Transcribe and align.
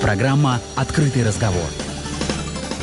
Программа 0.00 0.60
«Открытый 0.76 1.24
разговор». 1.24 1.64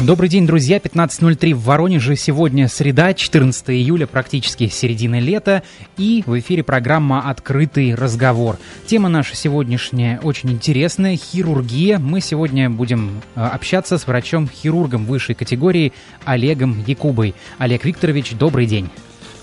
Добрый 0.01 0.27
день, 0.27 0.47
друзья. 0.47 0.77
15.03 0.79 1.53
в 1.53 1.63
Воронеже. 1.63 2.15
Сегодня 2.15 2.67
среда, 2.67 3.13
14 3.13 3.69
июля, 3.69 4.07
практически 4.07 4.67
середина 4.67 5.19
лета. 5.19 5.63
И 5.95 6.23
в 6.25 6.37
эфире 6.39 6.63
программа 6.63 7.29
«Открытый 7.29 7.95
разговор». 7.95 8.57
Тема 8.85 9.07
наша 9.07 9.35
сегодняшняя 9.35 10.19
очень 10.21 10.51
интересная– 10.51 11.15
хирургия. 11.17 11.99
Мы 11.99 12.19
сегодня 12.19 12.69
будем 12.69 13.21
э, 13.35 13.41
общаться 13.41 13.97
с 13.97 14.07
врачом-хирургом 14.07 15.05
высшей 15.05 15.35
категории 15.35 15.93
Олегом 16.25 16.83
Якубой. 16.85 17.35
Олег 17.59 17.85
Викторович, 17.85 18.31
добрый 18.33 18.65
день. 18.65 18.89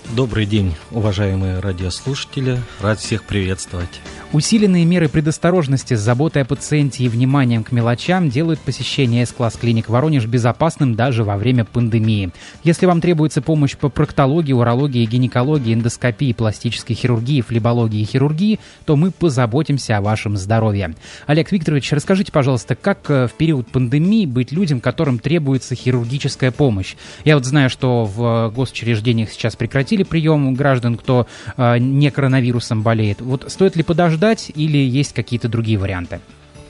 Добрый 0.09 0.45
день, 0.45 0.75
уважаемые 0.91 1.59
радиослушатели. 1.59 2.59
Рад 2.81 2.99
всех 2.99 3.23
приветствовать. 3.23 4.01
Усиленные 4.33 4.85
меры 4.85 5.09
предосторожности 5.09 5.93
с 5.93 5.99
заботой 5.99 6.43
о 6.43 6.45
пациенте 6.45 7.03
и 7.03 7.09
вниманием 7.09 7.65
к 7.65 7.73
мелочам 7.73 8.29
делают 8.29 8.61
посещение 8.61 9.25
С-класс 9.25 9.57
клиник 9.59 9.89
Воронеж 9.89 10.25
безопасным 10.25 10.95
даже 10.95 11.25
во 11.25 11.35
время 11.35 11.65
пандемии. 11.65 12.31
Если 12.63 12.85
вам 12.85 13.01
требуется 13.01 13.41
помощь 13.41 13.75
по 13.75 13.89
проктологии, 13.89 14.53
урологии, 14.53 15.05
гинекологии, 15.05 15.73
эндоскопии, 15.73 16.31
пластической 16.31 16.95
хирургии, 16.95 17.41
флебологии 17.41 17.99
и 17.99 18.05
хирургии, 18.05 18.61
то 18.85 18.95
мы 18.95 19.11
позаботимся 19.11 19.97
о 19.97 20.01
вашем 20.01 20.37
здоровье. 20.37 20.95
Олег 21.27 21.51
Викторович, 21.51 21.91
расскажите, 21.91 22.31
пожалуйста, 22.31 22.75
как 22.75 23.09
э, 23.09 23.27
в 23.27 23.33
период 23.33 23.67
пандемии 23.67 24.25
быть 24.25 24.53
людям, 24.53 24.79
которым 24.79 25.19
требуется 25.19 25.75
хирургическая 25.75 26.51
помощь? 26.51 26.95
Я 27.25 27.35
вот 27.35 27.43
знаю, 27.43 27.69
что 27.69 28.05
в 28.05 28.49
госучреждениях 28.55 29.29
сейчас 29.29 29.57
прекратили 29.57 30.03
прием 30.03 30.53
граждан, 30.53 30.95
кто 30.95 31.27
э, 31.57 31.79
не 31.79 32.09
коронавирусом 32.11 32.81
болеет. 32.81 33.19
Вот 33.19 33.51
стоит 33.51 33.75
ли 33.75 33.83
подождать 33.83 34.20
ждать 34.21 34.51
или 34.53 34.77
есть 34.77 35.13
какие-то 35.13 35.47
другие 35.47 35.79
варианты? 35.79 36.19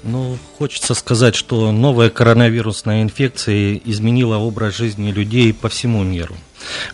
Ну, 0.03 0.37
хочется 0.57 0.93
сказать, 0.93 1.35
что 1.35 1.71
новая 1.73 2.09
коронавирусная 2.09 3.03
инфекция 3.03 3.79
изменила 3.83 4.37
образ 4.37 4.77
жизни 4.77 5.11
людей 5.11 5.53
по 5.53 5.67
всему 5.67 6.01
миру 6.03 6.35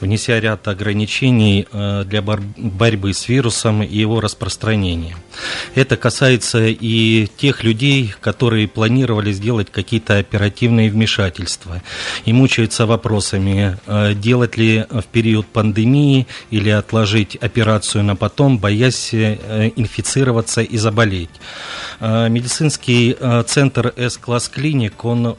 внеся 0.01 0.39
ряд 0.39 0.67
ограничений 0.67 1.67
э, 1.71 2.03
для 2.05 2.21
борьбы 2.21 3.13
с 3.13 3.27
вирусом 3.27 3.83
и 3.83 3.97
его 3.97 4.21
распространением. 4.21 5.17
Это 5.75 5.97
касается 5.97 6.65
и 6.67 7.27
тех 7.37 7.63
людей, 7.63 8.13
которые 8.19 8.67
планировали 8.67 9.31
сделать 9.31 9.71
какие-то 9.71 10.17
оперативные 10.17 10.89
вмешательства 10.89 11.81
и 12.25 12.33
мучаются 12.33 12.85
вопросами, 12.85 13.77
э, 13.85 14.13
делать 14.13 14.57
ли 14.57 14.85
в 14.89 15.03
период 15.05 15.47
пандемии 15.47 16.27
или 16.51 16.69
отложить 16.69 17.35
операцию 17.35 18.03
на 18.03 18.15
потом, 18.15 18.57
боясь 18.57 19.13
э, 19.13 19.71
инфицироваться 19.75 20.61
и 20.61 20.77
заболеть. 20.77 21.29
Медицинский 21.99 23.15
центр 23.47 23.93
С-класс 23.97 24.49
клиник, 24.49 25.03
он 25.03 25.35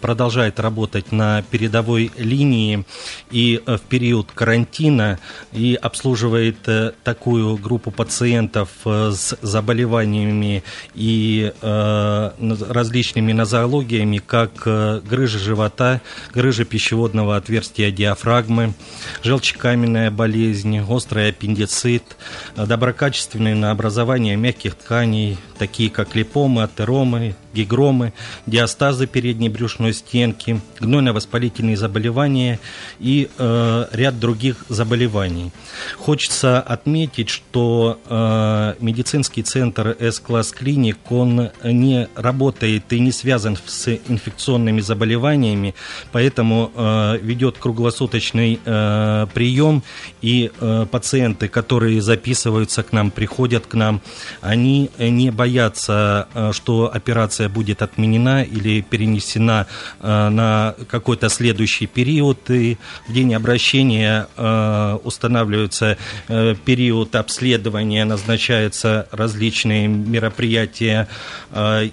продолжает 0.00 0.60
работать 0.60 1.10
на 1.10 1.42
передовой 1.42 2.10
линии 2.18 2.84
и 3.30 3.60
в 3.76 3.82
период 3.82 4.30
карантина 4.32 5.18
и 5.52 5.78
обслуживает 5.80 6.68
э, 6.68 6.92
такую 7.04 7.56
группу 7.56 7.90
пациентов 7.90 8.68
э, 8.84 9.12
с 9.12 9.36
заболеваниями 9.42 10.62
и 10.94 11.52
э, 11.60 12.30
различными 12.68 13.32
нозологиями, 13.32 14.18
как 14.18 14.52
грыжа 14.64 15.38
живота, 15.38 16.00
грыжа 16.32 16.64
пищеводного 16.64 17.36
отверстия 17.36 17.90
диафрагмы, 17.90 18.74
желчекаменная 19.22 20.10
болезнь, 20.10 20.80
острый 20.80 21.30
аппендицит, 21.30 22.16
доброкачественные 22.56 23.54
на 23.54 23.70
образование 23.70 24.36
мягких 24.36 24.74
тканей, 24.74 25.38
такие 25.58 25.90
как 25.90 26.14
липомы, 26.14 26.62
атеромы, 26.62 27.34
гигромы, 27.54 28.12
диастазы 28.46 29.06
передней 29.06 29.48
брюшной 29.48 29.92
стенки, 29.92 30.60
гнойно-воспалительные 30.80 31.76
заболевания 31.76 32.58
и 33.00 33.28
э, 33.38 33.86
ряд 33.92 34.18
других 34.18 34.64
заболеваний. 34.68 35.52
Хочется 35.98 36.60
отметить, 36.60 37.28
что 37.28 38.00
э, 38.06 38.74
медицинский 38.80 39.42
центр 39.42 39.96
S-класс 39.98 40.52
клиник, 40.52 40.98
он 41.10 41.50
не 41.64 42.08
работает 42.14 42.92
и 42.92 43.00
не 43.00 43.12
связан 43.12 43.56
с 43.66 43.88
инфекционными 44.08 44.80
заболеваниями, 44.80 45.74
поэтому 46.12 46.70
э, 46.74 47.18
ведет 47.22 47.58
круглосуточный 47.58 48.60
э, 48.64 49.26
прием, 49.34 49.82
и 50.20 50.50
э, 50.60 50.86
пациенты, 50.90 51.48
которые 51.48 52.00
записываются 52.00 52.82
к 52.82 52.92
нам, 52.92 53.10
приходят 53.10 53.66
к 53.66 53.74
нам, 53.74 54.00
они 54.40 54.90
не 54.98 55.30
боятся, 55.30 56.28
э, 56.34 56.52
что 56.52 56.90
операция 56.92 57.41
операция 57.42 57.48
будет 57.48 57.82
отменена 57.82 58.42
или 58.42 58.80
перенесена 58.80 59.66
э, 60.00 60.28
на 60.28 60.74
какой-то 60.88 61.28
следующий 61.28 61.86
период. 61.86 62.50
И 62.50 62.76
в 63.08 63.12
день 63.12 63.34
обращения 63.34 64.26
э, 64.36 64.98
устанавливается 65.04 65.96
э, 66.28 66.54
период 66.64 67.14
обследования, 67.16 68.04
назначаются 68.04 69.06
различные 69.12 69.88
мероприятия, 69.88 71.08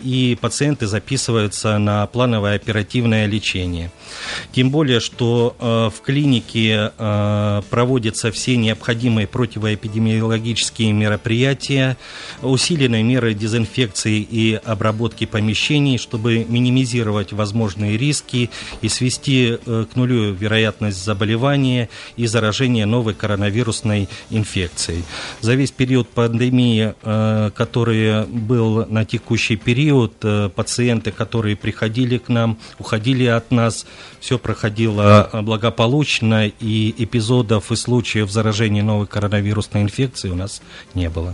и 0.06 0.38
пациенты 0.42 0.88
записываются 0.88 1.78
на 1.78 2.06
плановое 2.08 2.56
оперативное 2.56 3.28
лечение. 3.28 3.92
Тем 4.52 4.70
более, 4.70 5.00
что 5.00 5.56
в 5.60 6.02
клинике 6.02 6.92
проводятся 7.70 8.31
все 8.31 8.58
необходимые 8.58 9.28
противоэпидемиологические 9.28 10.94
мероприятия, 10.94 11.98
усиленные 12.42 13.04
меры 13.04 13.34
дезинфекции 13.34 14.28
и 14.31 14.60
обработки 14.66 15.26
помещений 15.26 15.38
помещений, 15.39 15.97
чтобы 15.97 16.45
минимизировать 16.50 17.31
возможные 17.31 17.95
риски 17.97 18.50
и 18.81 18.89
свести 18.89 19.57
э, 19.66 19.85
к 19.89 19.95
нулю 19.95 20.33
вероятность 20.33 21.01
заболевания 21.01 21.88
и 22.17 22.27
заражения 22.27 22.85
новой 22.85 23.13
коронавирусной 23.13 24.09
инфекцией. 24.29 25.05
За 25.39 25.55
весь 25.55 25.72
период 25.72 26.09
пандемии, 26.09 26.94
э, 27.01 27.51
который 27.55 28.25
был 28.25 28.85
на 28.88 29.05
текущий 29.05 29.55
период, 29.55 30.13
э, 30.23 30.50
пациенты, 30.53 31.11
которые 31.11 31.56
приходили 31.56 32.17
к 32.17 32.27
нам, 32.27 32.57
уходили 32.77 33.23
от 33.23 33.50
нас, 33.51 33.85
все 34.19 34.38
проходило 34.38 35.29
благополучно, 35.41 36.47
и 36.47 36.94
эпизодов 36.97 37.71
и 37.71 37.77
случаев 37.77 38.29
заражения 38.29 38.83
новой 38.83 39.07
коронавирусной 39.07 39.83
инфекцией 39.83 40.33
у 40.33 40.38
нас 40.38 40.61
не 40.94 41.09
было. 41.09 41.33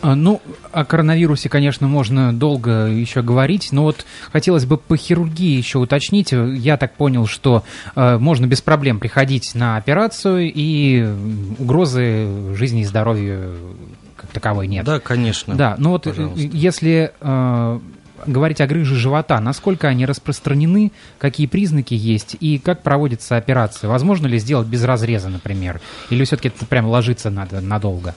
А, 0.00 0.14
ну, 0.14 0.40
о 0.72 0.84
коронавирусе, 0.84 1.48
конечно, 1.48 1.88
можно 1.88 2.32
долго 2.32 2.86
еще 2.86 3.22
говорить, 3.22 3.68
но 3.72 3.84
вот 3.84 4.04
хотелось 4.32 4.66
бы 4.66 4.78
по 4.78 4.96
хирургии 4.96 5.56
еще 5.56 5.78
уточнить. 5.78 6.32
Я 6.32 6.76
так 6.76 6.94
понял, 6.94 7.26
что 7.26 7.64
э, 7.94 8.18
можно 8.18 8.46
без 8.46 8.60
проблем 8.60 8.98
приходить 8.98 9.54
на 9.54 9.76
операцию, 9.76 10.52
и 10.52 11.06
угрозы 11.58 12.54
жизни 12.54 12.82
и 12.82 12.84
здоровью 12.84 13.76
как 14.16 14.30
таковой 14.30 14.66
нет. 14.66 14.84
Да, 14.84 15.00
конечно. 15.00 15.54
Да, 15.54 15.74
но 15.78 15.90
вот 15.90 16.06
э, 16.06 16.10
Пожалуйста. 16.10 16.40
если 16.40 17.12
э, 17.20 17.80
говорить 18.26 18.60
о 18.60 18.66
грыже 18.66 18.96
живота, 18.96 19.40
насколько 19.40 19.88
они 19.88 20.06
распространены, 20.06 20.92
какие 21.18 21.46
признаки 21.46 21.94
есть 21.94 22.36
и 22.40 22.58
как 22.58 22.82
проводится 22.82 23.36
операция? 23.36 23.88
Возможно 23.88 24.26
ли 24.26 24.38
сделать 24.38 24.68
без 24.68 24.84
разреза, 24.84 25.28
например? 25.28 25.80
Или 26.10 26.24
все-таки 26.24 26.48
это 26.48 26.66
прям 26.66 26.86
ложиться 26.86 27.30
надо 27.30 27.60
надолго? 27.60 28.14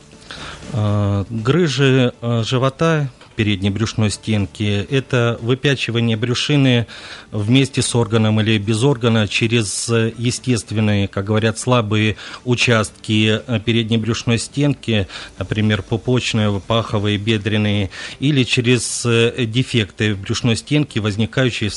Э, 0.74 1.24
грыжи 1.30 2.14
э, 2.22 2.44
живота 2.46 3.10
передней 3.36 3.70
брюшной 3.70 4.12
стенки. 4.12 4.88
Это 4.90 5.38
выпячивание 5.42 6.16
брюшины 6.16 6.88
вместе 7.32 7.82
с 7.82 7.94
органом 7.94 8.40
или 8.40 8.58
без 8.58 8.82
органа 8.84 9.28
через 9.28 9.90
естественные, 9.90 11.10
как 11.10 11.26
говорят, 11.26 11.60
слабые 11.60 12.16
участки 12.46 13.42
передней 13.66 13.98
брюшной 13.98 14.38
стенки, 14.38 15.10
например, 15.38 15.82
пупочные, 15.82 16.62
паховые, 16.66 17.18
бедренные, 17.18 17.90
или 18.22 18.44
через 18.44 19.06
дефекты 19.06 20.16
брюшной 20.16 20.56
стенки, 20.56 21.00
возникающие 21.00 21.70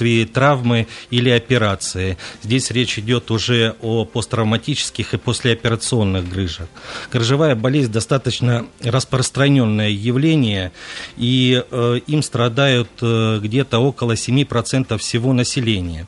вследствие 0.00 0.26
травмы 0.26 0.86
или 1.10 1.28
операции. 1.30 2.16
Здесь 2.42 2.70
речь 2.70 2.98
идет 2.98 3.30
уже 3.30 3.74
о 3.82 4.04
посттравматических 4.04 5.14
и 5.14 5.18
послеоперационных 5.18 6.28
грыжах. 6.28 6.68
Грыжевая 7.12 7.54
болезнь 7.54 7.92
достаточно 7.92 8.66
распространенное 8.82 9.90
явление, 9.90 10.72
и 11.18 11.62
э, 11.70 12.00
им 12.06 12.22
страдают 12.22 12.88
э, 13.02 13.40
где-то 13.42 13.78
около 13.78 14.12
7% 14.12 14.96
всего 14.98 15.32
населения. 15.32 16.06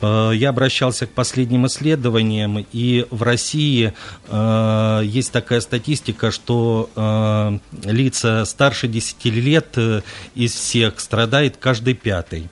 Э, 0.00 0.30
я 0.34 0.50
обращался 0.50 1.06
к 1.06 1.10
последним 1.10 1.66
исследованиям, 1.66 2.64
и 2.72 3.06
в 3.10 3.22
России 3.22 3.92
э, 4.28 5.00
есть 5.04 5.32
такая 5.32 5.60
статистика, 5.60 6.30
что 6.30 6.90
э, 6.94 7.58
лица 7.90 8.44
старше 8.44 8.86
10 8.86 9.24
лет 9.24 9.66
э, 9.76 10.02
из 10.36 10.52
всех 10.52 11.00
страдает 11.00 11.56
каждый 11.56 11.94
пятый. 11.94 12.48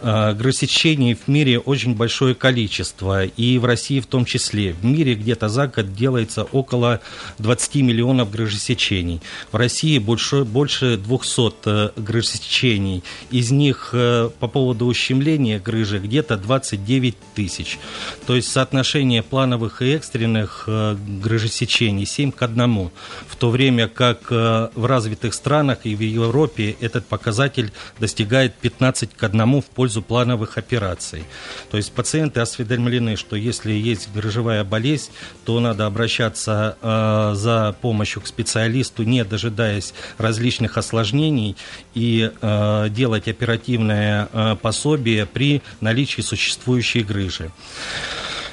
Э, 0.00 0.27
Грызсечений 0.34 1.14
в 1.14 1.28
мире 1.28 1.58
очень 1.58 1.94
большое 1.94 2.34
количество, 2.34 3.24
и 3.24 3.58
в 3.58 3.64
России 3.64 4.00
в 4.00 4.06
том 4.06 4.24
числе. 4.24 4.72
В 4.72 4.84
мире 4.84 5.14
где-то 5.14 5.48
за 5.48 5.66
год 5.66 5.94
делается 5.94 6.44
около 6.44 7.00
20 7.38 7.76
миллионов 7.76 8.30
грыжесечений. 8.30 9.20
В 9.52 9.56
России 9.56 9.98
больше, 9.98 10.44
больше 10.44 10.96
200 10.96 12.00
грыжесечений. 12.00 13.02
Из 13.30 13.50
них 13.50 13.90
по 13.92 14.48
поводу 14.48 14.86
ущемления 14.86 15.58
грыжи 15.58 15.98
где-то 15.98 16.36
29 16.36 17.14
тысяч. 17.34 17.78
То 18.26 18.34
есть 18.36 18.50
соотношение 18.50 19.22
плановых 19.22 19.82
и 19.82 19.92
экстренных 19.92 20.64
грыжесечений 20.66 22.06
7 22.06 22.32
к 22.32 22.42
1. 22.42 22.90
В 23.28 23.36
то 23.36 23.50
время 23.50 23.88
как 23.88 24.30
в 24.30 24.86
развитых 24.86 25.34
странах 25.34 25.80
и 25.84 25.94
в 25.94 26.00
Европе 26.00 26.76
этот 26.80 27.06
показатель 27.06 27.72
достигает 27.98 28.54
15 28.54 29.14
к 29.14 29.22
1 29.22 29.62
в 29.62 29.66
пользу 29.66 30.02
плановых 30.08 30.58
операций. 30.58 31.24
То 31.70 31.76
есть 31.76 31.92
пациенты 31.92 32.40
осведомлены, 32.40 33.16
что 33.16 33.36
если 33.36 33.72
есть 33.72 34.08
грыжевая 34.12 34.64
болезнь, 34.64 35.10
то 35.44 35.60
надо 35.60 35.86
обращаться 35.86 36.76
э, 36.80 37.32
за 37.34 37.76
помощью 37.80 38.22
к 38.22 38.26
специалисту, 38.26 39.04
не 39.04 39.24
дожидаясь 39.24 39.94
различных 40.16 40.78
осложнений, 40.78 41.56
и 41.94 42.30
э, 42.40 42.86
делать 42.90 43.28
оперативное 43.28 44.28
э, 44.32 44.56
пособие 44.60 45.26
при 45.26 45.62
наличии 45.80 46.22
существующей 46.22 47.02
грыжи. 47.02 47.50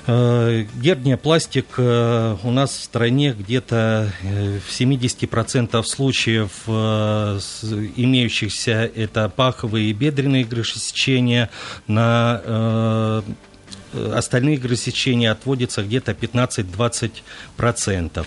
Э, 0.07 0.65
Герния 0.75 1.17
пластик 1.17 1.65
э, 1.77 2.37
у 2.43 2.51
нас 2.51 2.77
в 2.77 2.83
стране 2.83 3.35
где-то 3.37 4.11
э, 4.21 4.59
в 4.59 4.69
70% 4.69 5.81
случаев 5.83 6.51
имеющихся 6.67 8.91
это 8.95 9.29
паховые 9.29 9.89
и 9.89 9.93
бедренные 9.93 10.43
грыжесечения 10.43 11.49
на 11.87 13.23
остальные 14.13 14.57
грызсечения 14.57 15.31
отводятся 15.31 15.81
где-то 15.83 16.11
15-20%. 16.11 18.25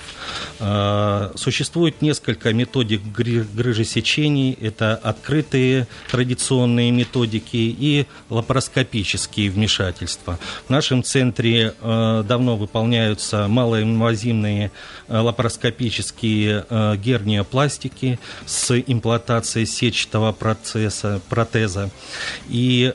Э, 0.61 1.31
существует 1.35 2.01
несколько 2.03 2.53
методик 2.53 3.03
грыжесечений. 3.05 4.57
Это 4.61 4.97
открытые 4.97 5.87
традиционные 6.11 6.91
методики 6.91 7.57
и 7.57 8.07
лапароскопические 8.31 9.51
вмешательства. 9.51 10.39
В 10.67 10.71
нашем 10.71 11.03
центре 11.03 11.75
э, 11.81 12.25
давно 12.27 12.57
выполняются 12.57 13.49
малоинвазивные 13.49 14.71
лапароскопические 15.09 16.65
герниопластики 16.97 18.19
с 18.47 18.79
имплантацией 18.79 19.67
сетчатого 19.67 20.33
процесса, 20.33 21.21
протеза. 21.29 21.91
И 22.49 22.95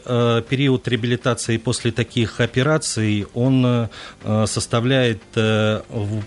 период 0.49 0.87
реабилитации 0.87 1.57
после 1.57 1.91
таких 1.91 2.39
операций 2.39 2.62
операций, 2.63 3.27
он 3.33 3.65
э, 4.23 4.45
составляет 4.47 5.21
э, 5.35 5.81
в 5.89 6.23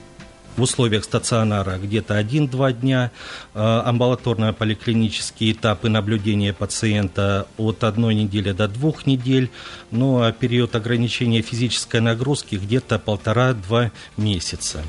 условиях 0.58 1.04
стационара 1.04 1.78
где-то 1.78 2.18
1-2 2.18 2.72
дня, 2.72 3.10
э, 3.54 3.58
амбулаторно-поликлинические 3.58 5.52
этапы 5.52 5.88
наблюдения 5.88 6.52
пациента 6.52 7.46
от 7.56 7.84
одной 7.84 8.14
недели 8.14 8.52
до 8.52 8.68
двух 8.68 9.06
недель, 9.06 9.50
ну 9.90 10.22
а 10.22 10.32
период 10.32 10.76
ограничения 10.76 11.40
физической 11.42 12.00
нагрузки 12.00 12.56
где-то 12.56 12.98
полтора-два 12.98 13.92
месяца. 14.16 14.82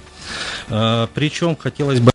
Причем 0.68 1.56
хотелось 1.56 2.02
бы 2.02 2.12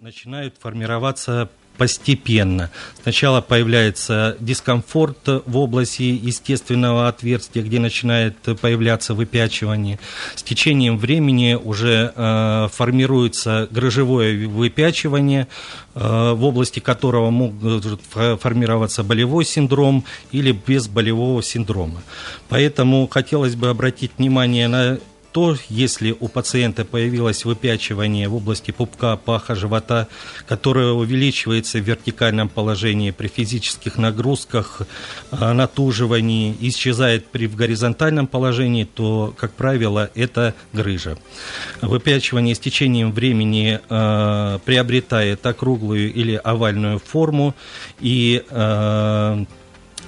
начинают 0.00 0.54
формироваться 0.58 1.50
постепенно. 1.76 2.70
Сначала 3.02 3.40
появляется 3.40 4.36
дискомфорт 4.40 5.18
в 5.46 5.56
области 5.56 6.02
естественного 6.02 7.08
отверстия, 7.08 7.62
где 7.62 7.78
начинает 7.78 8.36
появляться 8.60 9.14
выпячивание. 9.14 9.98
С 10.34 10.42
течением 10.42 10.98
времени 10.98 11.54
уже 11.54 12.12
э, 12.14 12.68
формируется 12.72 13.68
грыжевое 13.70 14.46
выпячивание, 14.48 15.48
э, 15.94 16.32
в 16.32 16.44
области 16.44 16.80
которого 16.80 17.30
может 17.30 18.00
формироваться 18.10 19.02
болевой 19.02 19.44
синдром 19.44 20.04
или 20.32 20.52
без 20.52 20.88
болевого 20.88 21.42
синдрома. 21.42 22.02
Поэтому 22.48 23.06
хотелось 23.08 23.54
бы 23.54 23.68
обратить 23.68 24.12
внимание 24.18 24.68
на 24.68 24.98
то, 25.36 25.54
если 25.68 26.16
у 26.18 26.28
пациента 26.28 26.86
появилось 26.86 27.44
выпячивание 27.44 28.26
в 28.26 28.36
области 28.36 28.70
пупка, 28.70 29.16
паха, 29.16 29.54
живота, 29.54 30.08
которое 30.48 30.92
увеличивается 30.92 31.78
в 31.78 31.82
вертикальном 31.82 32.48
положении 32.48 33.10
при 33.10 33.28
физических 33.28 33.98
нагрузках, 33.98 34.80
э, 35.32 35.52
натуживании, 35.52 36.56
исчезает 36.60 37.26
при 37.26 37.48
в 37.48 37.54
горизонтальном 37.54 38.28
положении, 38.28 38.84
то, 38.84 39.34
как 39.36 39.52
правило, 39.52 40.10
это 40.14 40.54
грыжа. 40.72 41.18
Выпячивание 41.82 42.54
с 42.54 42.58
течением 42.58 43.12
времени 43.12 43.78
э, 43.90 44.58
приобретает 44.64 45.44
округлую 45.44 46.14
или 46.14 46.40
овальную 46.42 46.98
форму 46.98 47.54
и 48.00 48.42
э, 48.48 49.44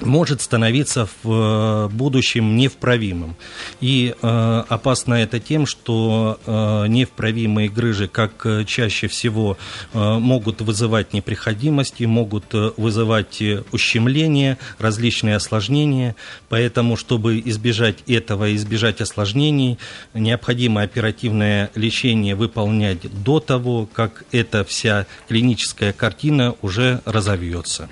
может 0.03 0.41
становиться 0.41 1.09
в 1.23 1.31
э, 1.31 1.89
будущем 1.89 2.57
невправимым. 2.57 3.37
И 3.81 4.15
э, 4.21 4.65
опасно 4.69 5.15
это 5.15 5.41
тем, 5.41 5.67
что 5.67 6.39
э, 6.47 6.87
невправимые 6.89 7.69
грыжи, 7.69 8.09
как 8.09 8.45
э, 8.47 8.65
чаще 8.65 9.09
всего, 9.09 9.57
э, 9.93 10.19
могут 10.19 10.61
вызывать 10.61 11.13
непроходимости, 11.13 12.05
могут 12.05 12.55
э, 12.55 12.73
вызывать 12.77 13.43
ущемление, 13.73 14.59
различные 14.79 15.37
осложнения. 15.37 16.17
Поэтому, 16.49 16.97
чтобы 16.97 17.41
избежать 17.45 17.99
этого, 18.07 18.55
избежать 18.55 19.01
осложнений, 19.01 19.79
необходимо 20.15 20.83
оперативное 20.83 21.71
лечение 21.75 22.35
выполнять 22.35 23.23
до 23.25 23.41
того, 23.41 23.89
как 23.93 24.25
эта 24.33 24.65
вся 24.65 25.07
клиническая 25.29 25.93
картина 25.93 26.55
уже 26.63 27.01
разовьется. 27.05 27.89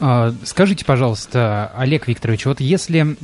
А, 0.00 0.32
скажите, 0.44 0.84
пожалуйста, 0.84 1.72
Олег 1.76 2.08
Викторович, 2.08 2.46
вот 2.46 2.60
если 2.60 3.16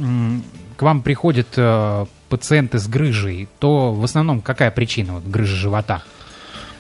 к 0.77 0.83
вам 0.83 1.03
приходят 1.03 1.49
э, 1.57 2.07
пациенты 2.29 2.79
с 2.79 2.89
грыжей, 2.89 3.49
то 3.59 3.93
в 3.93 4.03
основном 4.05 4.41
какая 4.41 4.71
причина 4.71 5.15
вот, 5.15 5.25
грыжи 5.25 5.57
живота? 5.57 6.03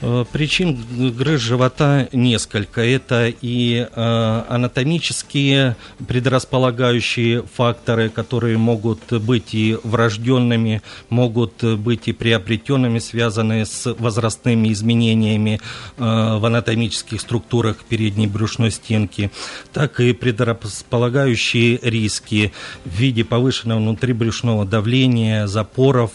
Э, 0.02 0.24
причин 0.30 0.84
грыж 1.16 1.40
живота 1.40 2.08
несколько. 2.12 2.80
Это 2.80 3.32
и 3.40 3.86
э, 3.88 4.42
анатомические 4.48 5.76
предрасполагающие 6.08 7.44
факторы, 7.44 8.08
которые 8.08 8.58
могут 8.58 9.12
быть 9.12 9.54
и 9.54 9.78
врожденными, 9.84 10.82
могут 11.08 11.62
быть 11.62 12.08
и 12.08 12.12
приобретенными, 12.12 12.98
связанные 12.98 13.64
с 13.64 13.94
возрастными 13.94 14.72
изменениями 14.72 15.60
э, 15.96 16.02
в 16.38 16.44
анатомических 16.44 17.20
структурах 17.20 17.84
передней 17.88 18.26
брюшной 18.26 18.72
стенки, 18.72 19.30
так 19.72 20.00
и 20.00 20.12
предрасполагающие 20.12 21.78
риски 21.80 22.52
в 22.84 22.90
виде 22.90 23.22
повышенного 23.24 23.78
внутрибрюшного 23.78 24.64
давления, 24.64 25.46
запоров 25.46 26.10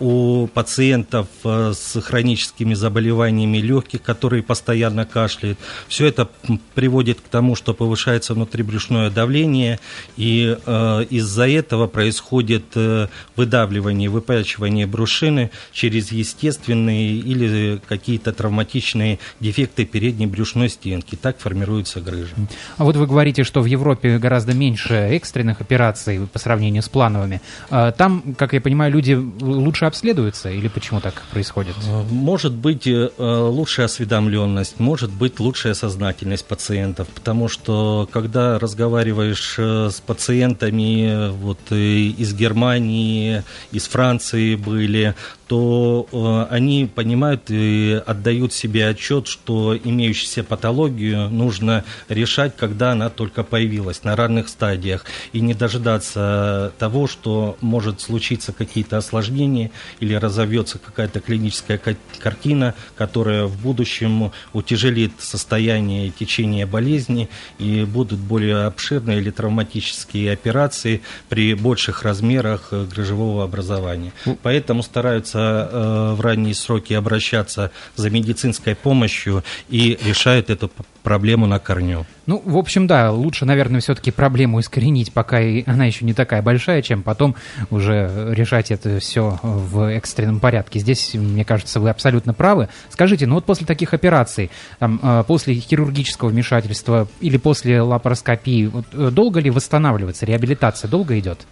у 0.00 0.46
пациентов 0.54 1.26
с 1.44 1.77
хроническими 2.04 2.74
заболеваниями 2.74 3.58
легких, 3.58 4.02
которые 4.02 4.42
постоянно 4.42 5.04
кашляют. 5.04 5.58
Все 5.88 6.06
это 6.06 6.28
приводит 6.74 7.20
к 7.20 7.28
тому, 7.28 7.54
что 7.54 7.74
повышается 7.74 8.34
внутрибрюшное 8.34 9.10
давление, 9.10 9.78
и 10.16 10.56
э, 10.64 11.04
из-за 11.10 11.48
этого 11.48 11.86
происходит 11.86 12.64
э, 12.74 13.08
выдавливание, 13.36 14.08
выпячивание 14.08 14.86
брюшины 14.86 15.50
через 15.72 16.12
естественные 16.12 17.12
или 17.16 17.80
какие-то 17.86 18.32
травматичные 18.32 19.18
дефекты 19.40 19.84
передней 19.84 20.26
брюшной 20.26 20.68
стенки. 20.68 21.16
Так 21.16 21.38
формируется 21.38 22.00
грыжа. 22.00 22.34
А 22.76 22.84
вот 22.84 22.96
вы 22.96 23.06
говорите, 23.06 23.44
что 23.44 23.60
в 23.60 23.66
Европе 23.66 24.18
гораздо 24.18 24.54
меньше 24.54 24.94
экстренных 24.94 25.60
операций 25.60 26.26
по 26.32 26.38
сравнению 26.38 26.82
с 26.82 26.88
плановыми. 26.88 27.40
А 27.70 27.92
там, 27.92 28.34
как 28.36 28.52
я 28.52 28.60
понимаю, 28.60 28.92
люди 28.92 29.14
лучше 29.14 29.84
обследуются 29.84 30.50
или 30.50 30.68
почему 30.68 31.00
так 31.00 31.22
происходит? 31.30 31.67
Э, 31.68 32.02
может 32.10 32.52
быть 32.52 32.86
э, 32.86 33.10
лучшая 33.18 33.86
осведомленность, 33.86 34.80
может 34.80 35.10
быть 35.10 35.40
лучшая 35.40 35.74
сознательность 35.74 36.46
пациентов, 36.46 37.08
потому 37.08 37.48
что 37.48 38.08
когда 38.12 38.58
разговариваешь 38.58 39.56
э, 39.58 39.90
с 39.90 40.00
пациентами 40.00 41.30
вот 41.30 41.58
из 41.70 42.34
Германии, 42.34 43.42
из 43.72 43.86
Франции 43.86 44.54
были, 44.54 45.14
то 45.48 46.06
э, 46.12 46.54
они 46.54 46.84
понимают 46.86 47.50
и 47.50 48.00
отдают 48.06 48.52
себе 48.52 48.86
отчет, 48.86 49.26
что 49.26 49.76
имеющуюся 49.76 50.44
патологию 50.44 51.30
нужно 51.30 51.84
решать, 52.08 52.54
когда 52.54 52.92
она 52.92 53.08
только 53.08 53.42
появилась, 53.42 54.04
на 54.04 54.14
ранних 54.14 54.48
стадиях, 54.48 55.06
и 55.32 55.40
не 55.40 55.54
дожидаться 55.54 56.72
того, 56.78 57.06
что 57.06 57.56
может 57.62 58.02
случиться 58.02 58.52
какие-то 58.52 58.98
осложнения 58.98 59.70
или 60.00 60.14
разовьется 60.14 60.78
какая-то 60.78 61.20
клиническая 61.20 61.80
картина, 62.18 62.74
которая 62.94 63.46
в 63.46 63.60
будущем 63.62 64.32
утяжелит 64.52 65.12
состояние 65.18 66.08
и 66.08 66.10
течение 66.10 66.66
болезни 66.66 67.30
и 67.58 67.84
будут 67.84 68.18
более 68.18 68.66
обширные 68.66 69.18
или 69.18 69.30
травматические 69.30 70.30
операции 70.30 71.00
при 71.30 71.54
больших 71.54 72.02
размерах 72.02 72.68
э, 72.72 72.84
грыжевого 72.84 73.44
образования. 73.44 74.12
Ну. 74.26 74.38
Поэтому 74.42 74.82
стараются 74.82 75.37
э, 75.38 76.12
в 76.14 76.20
ранние 76.20 76.54
сроки 76.54 76.92
обращаться 76.94 77.70
за 77.96 78.10
медицинской 78.10 78.74
помощью 78.74 79.44
и 79.68 79.98
решают 80.04 80.50
эту 80.50 80.70
проблему 81.02 81.46
на 81.46 81.58
корню. 81.58 82.04
Ну, 82.26 82.42
в 82.44 82.58
общем, 82.58 82.86
да, 82.86 83.10
лучше, 83.10 83.46
наверное, 83.46 83.80
все-таки 83.80 84.10
проблему 84.10 84.60
искоренить, 84.60 85.12
пока 85.12 85.40
и 85.40 85.64
она 85.66 85.86
еще 85.86 86.04
не 86.04 86.12
такая 86.12 86.42
большая, 86.42 86.82
чем 86.82 87.02
потом 87.02 87.34
уже 87.70 88.34
решать 88.34 88.70
это 88.70 88.98
все 89.00 89.38
в 89.42 89.90
экстренном 89.90 90.38
порядке. 90.38 90.80
Здесь, 90.80 91.14
мне 91.14 91.46
кажется, 91.46 91.80
вы 91.80 91.88
абсолютно 91.88 92.34
правы. 92.34 92.68
Скажите, 92.90 93.26
ну 93.26 93.36
вот 93.36 93.46
после 93.46 93.66
таких 93.66 93.94
операций, 93.94 94.50
там, 94.78 95.00
э, 95.02 95.24
после 95.26 95.54
хирургического 95.54 96.28
вмешательства 96.28 97.08
или 97.20 97.38
после 97.38 97.80
лапароскопии, 97.80 98.66
вот, 98.66 98.84
э, 98.92 99.10
долго 99.10 99.40
ли 99.40 99.48
восстанавливаться, 99.48 100.26
реабилитация 100.26 100.90
долго 100.90 101.18
идет? 101.18 101.46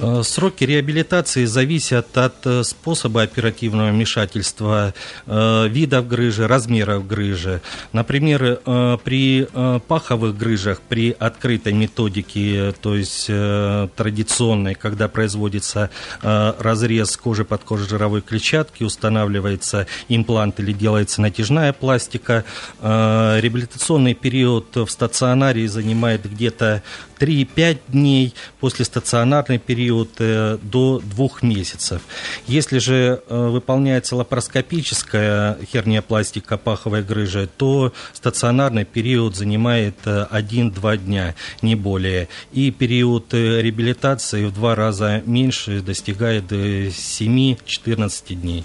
Э, 0.00 0.22
сроки 0.22 0.62
реабилитации 0.64 1.44
зависят 1.44 2.16
от 2.16 2.46
э, 2.46 2.62
способа 2.62 3.22
оперативного 3.22 3.90
вмешательства, 3.90 4.94
э, 5.26 5.68
видов 5.68 6.06
грыжи, 6.06 6.46
размеров 6.46 7.06
грыжи. 7.06 7.60
Например, 7.92 8.60
при 9.04 9.46
паховых 9.88 10.36
грыжах, 10.36 10.80
при 10.80 11.14
открытой 11.18 11.72
методике, 11.72 12.72
то 12.80 12.94
есть 12.94 13.26
традиционной, 13.26 14.74
когда 14.74 15.08
производится 15.08 15.90
разрез 16.22 17.16
кожи 17.16 17.44
под 17.44 17.62
жировой 17.88 18.20
клетчатки, 18.20 18.84
устанавливается 18.84 19.86
имплант 20.08 20.60
или 20.60 20.72
делается 20.72 21.20
натяжная 21.20 21.72
пластика, 21.72 22.44
реабилитационный 22.80 24.14
период 24.14 24.74
в 24.74 24.88
стационаре 24.88 25.68
занимает 25.68 26.30
где-то 26.30 26.82
3-5 27.18 27.78
дней, 27.88 28.34
после 28.60 28.84
стационарный 28.84 29.58
период 29.58 30.10
э, 30.18 30.58
до 30.62 31.00
2 31.00 31.28
месяцев. 31.42 32.02
Если 32.46 32.78
же 32.78 33.22
э, 33.28 33.48
выполняется 33.48 34.16
лапароскопическая 34.16 35.58
херниопластика 35.64 36.56
паховой 36.56 37.02
грыжи, 37.02 37.48
то 37.56 37.92
стационарный 38.12 38.84
период 38.84 39.36
занимает 39.36 39.96
1-2 40.04 40.94
э, 40.94 40.98
дня, 40.98 41.34
не 41.62 41.74
более. 41.74 42.28
И 42.52 42.70
период 42.70 43.34
реабилитации 43.34 44.44
в 44.44 44.54
два 44.54 44.74
раза 44.74 45.22
меньше, 45.26 45.80
достигает 45.80 46.52
7-14 46.52 48.34
дней. 48.34 48.64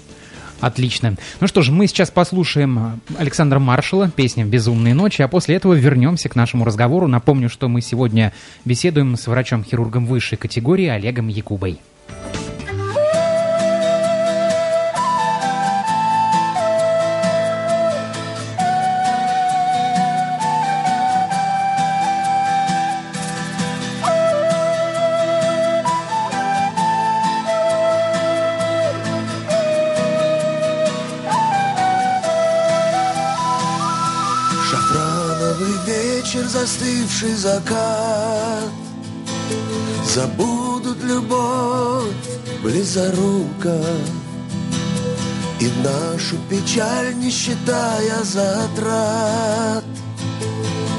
Отлично. 0.64 1.16
Ну 1.40 1.46
что 1.46 1.60
ж, 1.60 1.70
мы 1.70 1.86
сейчас 1.86 2.10
послушаем 2.10 2.98
Александра 3.18 3.58
Маршала, 3.58 4.08
песня 4.08 4.46
«Безумные 4.46 4.94
ночи», 4.94 5.20
а 5.20 5.28
после 5.28 5.56
этого 5.56 5.74
вернемся 5.74 6.30
к 6.30 6.36
нашему 6.36 6.64
разговору. 6.64 7.06
Напомню, 7.06 7.50
что 7.50 7.68
мы 7.68 7.82
сегодня 7.82 8.32
беседуем 8.64 9.14
с 9.18 9.26
врачом-хирургом 9.26 10.06
высшей 10.06 10.38
категории 10.38 10.86
Олегом 10.86 11.28
Якубой. 11.28 11.80
Застывший 37.14 37.34
закат. 37.34 38.70
Забудут 40.14 41.02
любовь 41.02 42.12
близорука. 42.62 43.78
И 45.60 45.70
нашу 45.82 46.36
печаль, 46.50 47.14
не 47.14 47.30
считая 47.30 48.22
затрат 48.24 49.84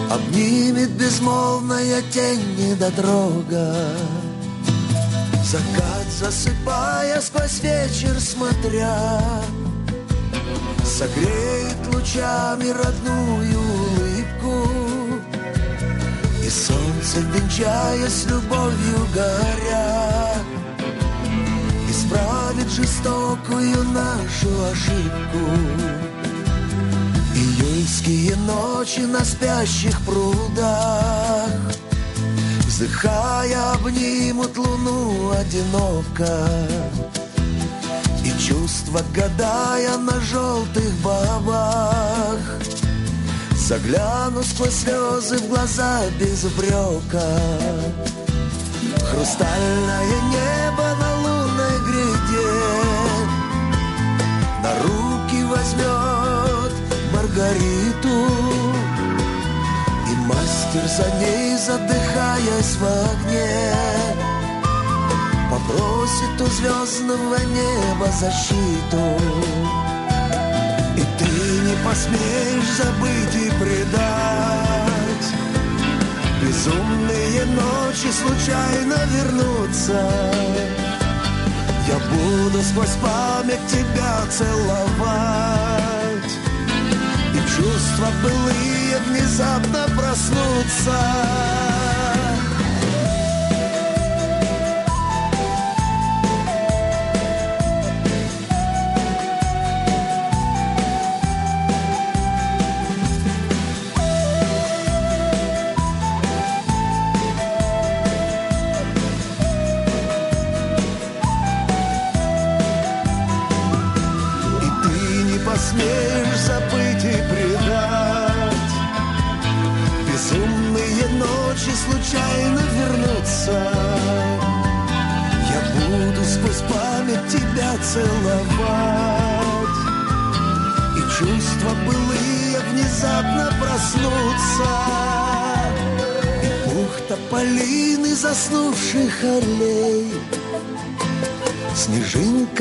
Обнимет 0.09 0.91
безмолвная 0.91 2.01
тень 2.11 2.55
недотрога. 2.57 3.75
Закат 5.43 6.07
засыпая 6.19 7.21
сквозь 7.21 7.61
вечер 7.61 8.19
смотря 8.19 9.21
Согреет 10.83 11.93
лучами 11.93 12.69
родную 12.69 13.59
улыбку 13.59 14.84
и 16.45 16.49
солнце, 16.49 17.21
венчаясь 17.33 18.25
любовью 18.25 19.07
горя 19.13 20.33
Исправит 21.89 22.69
жестокую 22.69 23.83
нашу 23.85 24.49
ошибку. 24.71 25.39
Июльские 27.33 28.35
ночи 28.35 28.99
на 28.99 29.25
спящих 29.25 29.99
прудах 30.01 31.49
Вздыхая, 32.67 33.71
обнимут 33.73 34.57
луну 34.57 35.31
одиноко. 35.31 36.47
И 38.23 38.29
чувства, 38.39 39.01
гадая 39.13 39.97
на 39.97 40.19
желтых 40.19 40.91
бабах 41.01 42.39
Загляну 43.65 44.43
сквозь 44.43 44.75
слезы 44.75 45.39
в 45.39 45.49
глаза 45.49 46.01
без 46.19 46.43
упрека. 46.43 47.25
Хрустальное 49.09 50.21
небо 50.29 50.87
на 50.99 51.15
лунной 51.23 51.79
гряде. 51.87 52.53
На 54.61 54.71
руки 54.83 55.43
возьмет 55.45 56.73
Маргариту. 57.11 58.19
И 60.11 60.15
мастер 60.27 60.87
за 60.87 61.09
ней, 61.15 61.57
задыхаясь 61.57 62.75
в 62.75 62.85
огне 62.85 63.73
Попросит 65.49 66.39
у 66.39 66.45
звездного 66.45 67.37
неба 67.45 68.11
защиту 68.11 69.94
посмеешь 71.83 72.77
забыть 72.77 73.35
и 73.35 73.49
предать. 73.59 75.27
Безумные 76.41 77.45
ночи 77.45 78.11
случайно 78.11 78.97
вернутся. 79.11 79.99
Я 81.87 81.97
буду 82.09 82.61
сквозь 82.63 82.95
память 83.01 83.65
тебя 83.67 84.25
целовать. 84.29 85.55
И 87.33 87.37
чувства 87.37 88.07
былые 88.23 88.99
внезапно 89.07 89.85
проснутся 89.95 91.64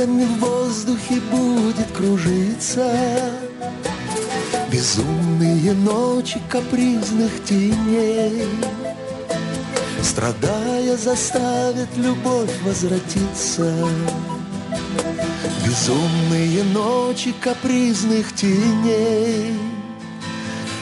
Снежинками 0.05 0.25
в 0.25 0.39
воздухе 0.41 1.21
будет 1.31 1.87
кружиться. 1.97 2.85
Безумные 4.71 5.73
ночи 5.73 6.41
капризных 6.49 7.45
теней. 7.45 8.47
Страдая, 10.03 10.97
заставят 10.97 11.89
любовь 11.97 12.51
возвратиться. 12.63 13.73
Безумные 15.65 16.65
ночи 16.65 17.35
капризных 17.41 18.35
теней. 18.35 19.55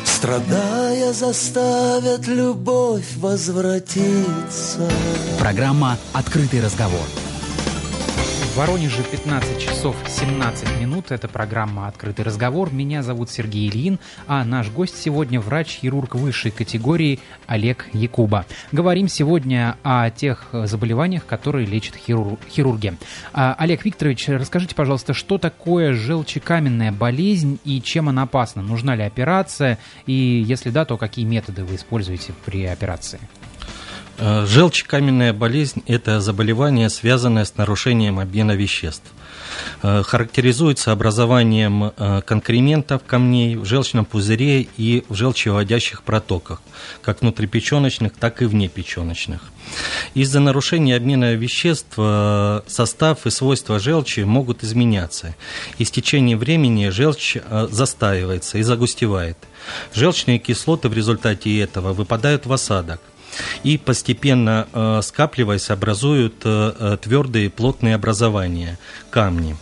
Страдая, 0.04 1.12
заставят 1.12 2.26
любовь 2.26 3.16
возвратиться. 3.16 4.90
Программа 5.38 5.98
«Открытый 6.12 6.60
разговор». 6.60 7.06
Воронеже 8.54 9.02
15 9.02 9.58
часов 9.58 9.96
17 10.06 10.78
минут. 10.78 11.10
Это 11.10 11.26
программа 11.26 11.88
«Открытый 11.88 12.22
разговор». 12.22 12.70
Меня 12.70 13.02
зовут 13.02 13.30
Сергей 13.30 13.70
Ильин, 13.70 13.98
а 14.26 14.44
наш 14.44 14.68
гость 14.68 15.00
сегодня 15.00 15.40
врач-хирург 15.40 16.14
высшей 16.16 16.50
категории 16.50 17.18
Олег 17.46 17.88
Якуба. 17.94 18.44
Говорим 18.70 19.08
сегодня 19.08 19.78
о 19.82 20.10
тех 20.10 20.48
заболеваниях, 20.52 21.24
которые 21.24 21.66
лечат 21.66 21.96
хирур- 21.96 22.38
хирурги. 22.50 22.94
А, 23.32 23.56
Олег 23.58 23.86
Викторович, 23.86 24.28
расскажите, 24.28 24.74
пожалуйста, 24.74 25.14
что 25.14 25.38
такое 25.38 25.94
желчекаменная 25.94 26.92
болезнь 26.92 27.58
и 27.64 27.80
чем 27.80 28.10
она 28.10 28.24
опасна? 28.24 28.60
Нужна 28.60 28.94
ли 28.94 29.02
операция? 29.02 29.78
И 30.04 30.12
если 30.12 30.68
да, 30.68 30.84
то 30.84 30.98
какие 30.98 31.24
методы 31.24 31.64
вы 31.64 31.76
используете 31.76 32.34
при 32.44 32.66
операции? 32.66 33.18
Э, 34.24 34.46
Желчекаменная 34.46 35.32
болезнь– 35.32 35.82
это 35.88 36.20
заболевание, 36.20 36.88
связанное 36.90 37.44
с 37.44 37.56
нарушением 37.56 38.20
обмена 38.20 38.52
веществ. 38.52 39.10
Э, 39.82 40.04
Характеризуется 40.04 40.92
образованием 40.92 41.90
э, 41.96 42.22
конкрементов 42.24 43.02
камней 43.04 43.56
в 43.56 43.64
желчном 43.64 44.04
пузыре 44.04 44.68
и 44.76 45.04
в 45.08 45.16
желчевыводящих 45.16 46.04
протоках, 46.04 46.62
как 47.02 47.22
внутрипеченочных, 47.22 48.12
так 48.12 48.42
и 48.42 48.44
внепеченочных. 48.44 49.40
Из-за 50.14 50.38
нарушения 50.38 50.94
обмена 50.94 51.34
веществ 51.34 51.94
состав 52.66 53.26
и 53.26 53.30
свойства 53.30 53.80
желчи 53.80 54.20
могут 54.20 54.62
изменяться. 54.62 55.34
И 55.78 55.84
с 55.84 55.90
течением 55.90 56.38
времени 56.38 56.90
желчь 56.90 57.38
застаивается 57.70 58.58
и 58.58 58.62
загустевает. 58.62 59.38
Желчные 59.94 60.38
кислоты 60.38 60.88
в 60.88 60.94
результате 60.94 61.58
этого 61.60 61.92
выпадают 61.92 62.44
в 62.46 62.52
осадок 62.52 63.00
и 63.62 63.78
постепенно 63.78 64.66
э, 64.72 65.00
скапливаясь 65.02 65.70
образуют 65.70 66.34
э, 66.44 66.72
э, 66.78 66.96
твердые 67.00 67.50
плотные 67.50 67.94
образования, 67.94 68.78
камни. 69.10 69.56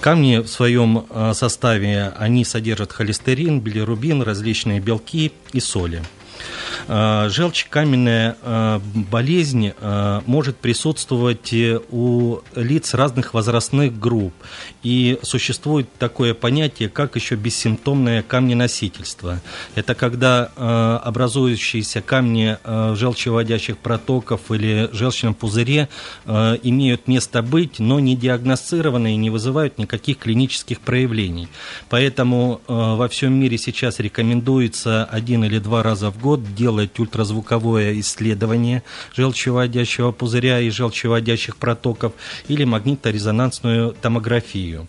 Камни 0.00 0.38
в 0.38 0.48
своем 0.48 1.04
составе, 1.34 2.14
они 2.16 2.46
содержат 2.46 2.92
холестерин, 2.92 3.60
билирубин, 3.60 4.22
различные 4.22 4.80
белки 4.80 5.32
и 5.52 5.60
соли. 5.60 6.02
Э, 6.92 7.28
Желчекаменная 7.30 8.36
э, 8.42 8.80
болезнь 8.94 9.72
э, 9.78 10.20
может 10.26 10.56
присутствовать 10.56 11.54
у 11.90 12.38
лиц 12.56 12.94
разных 12.94 13.32
возрастных 13.32 13.98
групп. 13.98 14.34
И 14.82 15.18
существует 15.22 15.88
такое 15.98 16.34
понятие, 16.34 16.88
как 16.88 17.14
еще 17.14 17.36
бессимптомное 17.36 18.22
камненосительство. 18.22 19.40
Это 19.74 19.94
когда 19.94 20.50
образующиеся 21.04 22.00
камни 22.00 22.56
в 22.64 22.96
желчевыводящих 22.96 23.78
протоков 23.78 24.50
или 24.50 24.88
желчном 24.92 25.34
пузыре 25.34 25.88
имеют 26.26 27.08
место 27.08 27.42
быть, 27.42 27.78
но 27.78 28.00
не 28.00 28.16
диагностированы 28.16 29.14
и 29.14 29.16
не 29.16 29.30
вызывают 29.30 29.78
никаких 29.78 30.18
клинических 30.18 30.80
проявлений. 30.80 31.48
Поэтому 31.88 32.60
во 32.66 33.08
всем 33.08 33.34
мире 33.34 33.58
сейчас 33.58 33.98
рекомендуется 34.00 35.04
один 35.04 35.44
или 35.44 35.58
два 35.58 35.82
раза 35.82 36.10
в 36.10 36.18
год 36.18 36.39
делать 36.56 36.98
ультразвуковое 36.98 37.98
исследование 38.00 38.82
желчевыводящего 39.14 40.12
пузыря 40.12 40.60
и 40.60 40.70
желчевыводящих 40.70 41.56
протоков 41.56 42.12
или 42.48 42.64
магниторезонансную 42.64 43.94
томографию. 44.00 44.88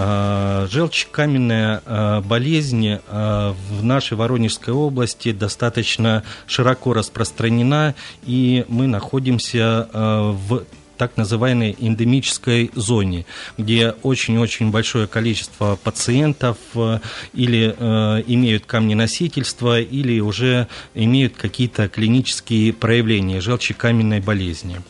А, 0.00 0.68
Желчекаменная 0.70 1.82
а, 1.84 2.20
болезнь 2.20 2.98
а, 3.08 3.54
в 3.70 3.84
нашей 3.84 4.16
Воронежской 4.16 4.72
области 4.72 5.32
достаточно 5.32 6.22
широко 6.46 6.92
распространена, 6.92 7.96
и 8.24 8.64
мы 8.68 8.86
находимся 8.86 9.88
в 9.92 10.64
так 10.98 11.16
называемой 11.16 11.76
эндемической 11.78 12.70
зоне, 12.74 13.24
где 13.56 13.94
очень-очень 14.02 14.70
большое 14.70 15.06
количество 15.06 15.76
пациентов 15.76 16.58
э, 16.74 16.98
или 17.32 17.74
э, 17.76 18.22
имеют 18.26 18.66
камненосительство, 18.66 19.80
или 19.80 20.20
уже 20.20 20.68
имеют 20.94 21.36
какие-то 21.36 21.88
клинические 21.88 22.72
проявления 22.72 23.40
желчекаменной 23.40 24.20
болезни. 24.20 24.80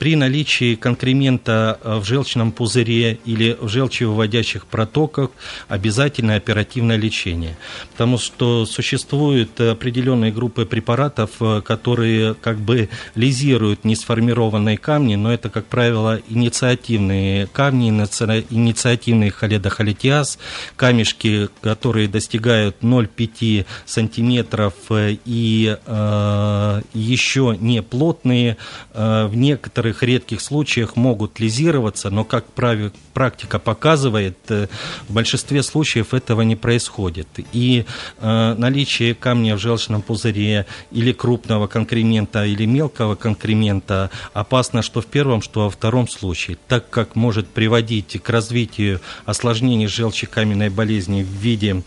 При 0.00 0.16
наличии 0.16 0.76
конкремента 0.76 1.78
э, 1.84 1.96
в 1.98 2.06
желчном 2.06 2.52
пузыре 2.52 3.18
или 3.26 3.54
в 3.60 3.68
желчевыводящих 3.68 4.64
протоках 4.64 5.28
обязательно 5.68 6.36
оперативное 6.36 6.96
лечение, 6.96 7.58
потому 7.92 8.16
что 8.16 8.64
существуют 8.64 9.60
определенные 9.60 10.32
группы 10.32 10.64
препаратов, 10.64 11.32
э, 11.40 11.60
которые 11.60 12.32
как 12.32 12.56
бы 12.56 12.88
лизируют 13.14 13.84
несформированные 13.84 14.78
камни, 14.78 15.16
но 15.16 15.34
это, 15.34 15.50
как 15.50 15.66
правило, 15.66 16.18
инициативные 16.30 17.46
камни, 17.48 17.90
инициативный 17.90 19.28
холедохолитиаз, 19.28 20.38
камешки, 20.76 21.50
которые 21.60 22.08
достигают 22.08 22.76
0,5 22.80 23.66
сантиметров 23.84 24.72
э, 24.88 25.18
и 25.26 25.76
э, 25.84 26.82
еще 26.94 27.54
не 27.60 27.82
плотные, 27.82 28.56
э, 28.94 29.26
в 29.26 29.36
некоторых 29.36 29.89
некоторых 29.90 30.02
редких 30.02 30.40
случаях 30.40 30.96
могут 30.96 31.40
лизироваться, 31.40 32.10
но, 32.10 32.24
как 32.24 32.46
правило, 32.46 32.92
практика 33.12 33.58
показывает, 33.58 34.38
э, 34.48 34.68
в 35.08 35.12
большинстве 35.12 35.62
случаев 35.62 36.14
этого 36.14 36.42
не 36.42 36.56
происходит. 36.56 37.28
И 37.52 37.84
э, 38.18 38.54
наличие 38.54 39.14
камня 39.14 39.56
в 39.56 39.58
желчном 39.58 40.02
пузыре 40.02 40.66
или 40.90 41.12
крупного 41.12 41.66
конкремента, 41.66 42.44
или 42.44 42.64
мелкого 42.66 43.14
конкремента 43.14 44.10
опасно 44.32 44.82
что 44.82 45.00
в 45.00 45.06
первом, 45.06 45.42
что 45.42 45.64
во 45.64 45.70
втором 45.70 46.08
случае, 46.08 46.56
так 46.68 46.88
как 46.90 47.16
может 47.16 47.48
приводить 47.48 48.20
к 48.22 48.28
развитию 48.30 49.00
осложнений 49.24 49.86
желчекаменной 49.86 50.68
болезни 50.70 51.22
в 51.22 51.26
виде 51.26 51.82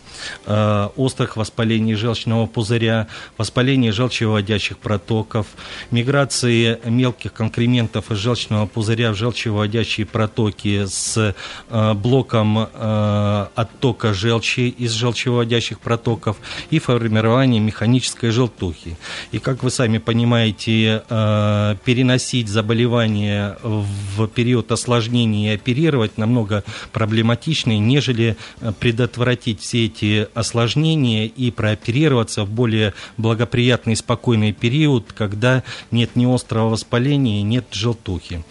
э, 0.45 0.89
острых 0.95 1.37
воспалений 1.37 1.95
желчного 1.95 2.45
пузыря, 2.45 3.07
воспаления 3.37 3.91
желчевыводящих 3.91 4.77
протоков, 4.77 5.47
миграции 5.91 6.79
мелких 6.85 7.33
конкрементов 7.33 8.11
из 8.11 8.17
желчного 8.17 8.65
пузыря 8.65 9.11
в 9.11 9.15
желчевыводящие 9.15 10.05
протоки 10.05 10.85
с 10.85 11.22
э, 11.69 11.93
блоком 11.93 12.67
э, 12.73 13.47
оттока 13.55 14.13
желчи 14.13 14.69
из 14.69 14.91
желчевыводящих 14.91 15.79
протоков 15.79 16.37
и 16.69 16.79
формирование 16.79 17.61
механической 17.61 18.31
желтухи. 18.31 18.97
И 19.31 19.39
как 19.39 19.63
вы 19.63 19.71
сами 19.71 19.97
понимаете, 19.97 21.03
э, 21.07 21.75
переносить 21.85 22.49
заболевание 22.49 23.57
в 23.63 24.27
период 24.27 24.71
осложнений 24.71 25.51
и 25.51 25.55
оперировать 25.55 26.17
намного 26.17 26.63
проблематичнее, 26.91 27.79
нежели 27.79 28.35
предотвратить 28.79 29.61
все 29.61 29.85
эти 29.85 30.27
осложнения 30.33 31.25
и 31.25 31.51
прооперироваться 31.51 32.43
в 32.43 32.49
более 32.49 32.93
благоприятный 33.17 33.93
и 33.93 33.95
спокойный 33.95 34.51
период, 34.51 35.13
когда 35.13 35.63
нет 35.91 36.15
ни 36.15 36.25
острого 36.25 36.69
воспаления, 36.69 37.41
нет 37.43 37.65
желтухи. 37.71 38.43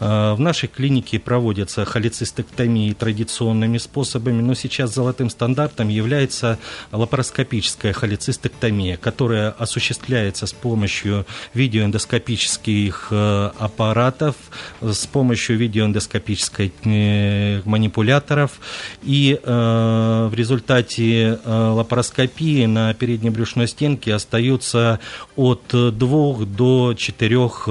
В 0.00 0.36
нашей 0.38 0.68
клинике 0.68 1.18
проводятся 1.18 1.84
холецистектомии 1.98 2.92
традиционными 2.92 3.78
способами, 3.78 4.40
но 4.40 4.54
сейчас 4.54 4.94
золотым 4.94 5.30
стандартом 5.30 5.88
является 5.88 6.58
лапароскопическая 6.92 7.92
холецистектомия, 7.92 8.96
которая 8.96 9.50
осуществляется 9.50 10.46
с 10.46 10.52
помощью 10.52 11.26
видеоэндоскопических 11.54 13.08
э, 13.10 13.50
аппаратов, 13.58 14.36
с 14.80 15.06
помощью 15.06 15.56
видеоэндоскопической 15.56 16.72
э, 16.84 17.62
манипуляторов. 17.64 18.60
И 19.02 19.40
э, 19.42 20.28
в 20.30 20.34
результате 20.34 21.38
лапароскопии 21.44 22.66
на 22.66 22.94
передней 22.94 23.30
брюшной 23.30 23.66
стенке 23.66 24.14
остаются 24.14 25.00
от 25.34 25.62
двух 25.72 26.46
до 26.46 26.94
четырех 26.94 27.68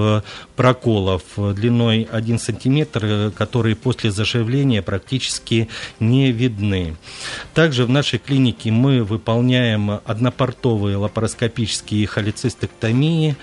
проколов 0.56 0.98
проколов 0.98 1.24
длиной 1.38 2.08
1 2.12 2.40
сантиметр, 2.40 3.32
которые 3.36 3.76
после 3.76 4.12
заживления 4.18 4.82
практически 4.82 5.70
не 6.00 6.32
видны. 6.32 6.96
Также 7.54 7.86
в 7.86 7.90
нашей 7.90 8.20
клинике 8.20 8.72
мы 8.72 9.04
выполняем 9.04 10.02
однопортовые 10.04 10.98
лапароскопические 10.98 12.08
холецистэктомии, 12.08 13.36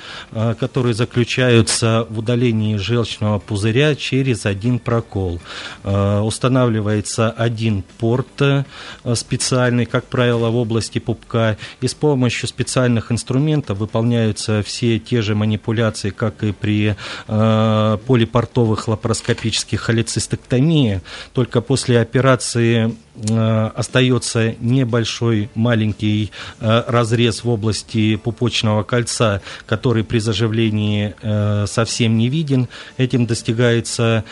которые 0.59 0.95
заключаются 0.95 2.07
в 2.11 2.19
удалении 2.19 2.77
желчного 2.77 3.39
пузыря 3.39 3.95
через 3.95 4.45
один 4.47 4.79
прокол. 4.79 5.41
Устанавливается 5.85 7.31
один 7.31 7.85
порт 7.99 8.43
специальный, 9.15 9.87
как 9.87 10.05
правило, 10.07 10.51
в 10.51 10.57
области 10.57 10.99
пупка, 10.99 11.57
и 11.81 11.87
с 11.87 11.95
помощью 11.95 12.49
специальных 12.49 13.13
инструментов 13.13 13.79
выполняются 13.79 14.63
все 14.63 14.99
те 14.99 15.23
же 15.23 15.35
манипуляции, 15.35 16.11
как 16.11 16.43
и 16.43 16.53
при 16.53 16.97
э, 17.29 17.99
полипортовых 18.07 18.89
лапароскопических 18.89 19.81
холецистэктомии, 20.65 21.01
только 21.33 21.61
после 21.61 22.01
операции 22.01 22.95
Э, 23.17 23.71
остается 23.77 24.57
небольшой 24.59 25.49
маленький 25.55 26.33
э, 26.59 26.83
разрез 26.89 27.45
в 27.45 27.49
области 27.49 28.17
пупочного 28.17 28.83
кольца, 28.83 29.41
который 29.67 30.03
при 30.03 30.19
заживлении 30.19 31.15
э, 31.23 31.67
совсем 31.69 32.19
не 32.19 32.29
виден. 32.29 32.69
Этим 32.97 33.27
достигается 33.27 34.25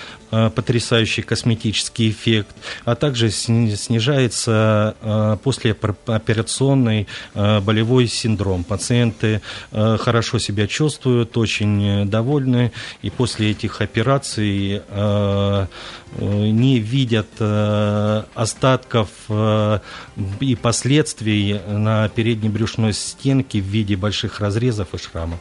потрясающий 0.55 1.23
косметический 1.23 2.11
эффект, 2.11 2.57
а 2.85 2.95
также 2.95 3.31
снижается 3.31 4.95
послеоперационный 5.43 7.07
болевой 7.35 8.07
синдром. 8.07 8.65
Пациенты 8.65 9.41
хорошо 9.71 10.39
себя 10.39 10.67
чувствуют, 10.67 11.37
очень 11.37 12.09
довольны, 12.09 12.73
и 13.03 13.11
после 13.11 13.51
этих 13.51 13.81
операций 13.81 14.83
не 16.19 16.79
видят 16.79 17.29
остатков 18.35 19.09
э, 19.29 19.79
и 20.41 20.55
последствий 20.57 21.61
на 21.67 22.09
передней 22.09 22.49
брюшной 22.49 22.93
стенке 22.93 23.61
в 23.61 23.65
виде 23.65 23.97
больших 23.97 24.41
разрезов 24.41 24.89
и 24.95 24.99
шрамов. 24.99 25.39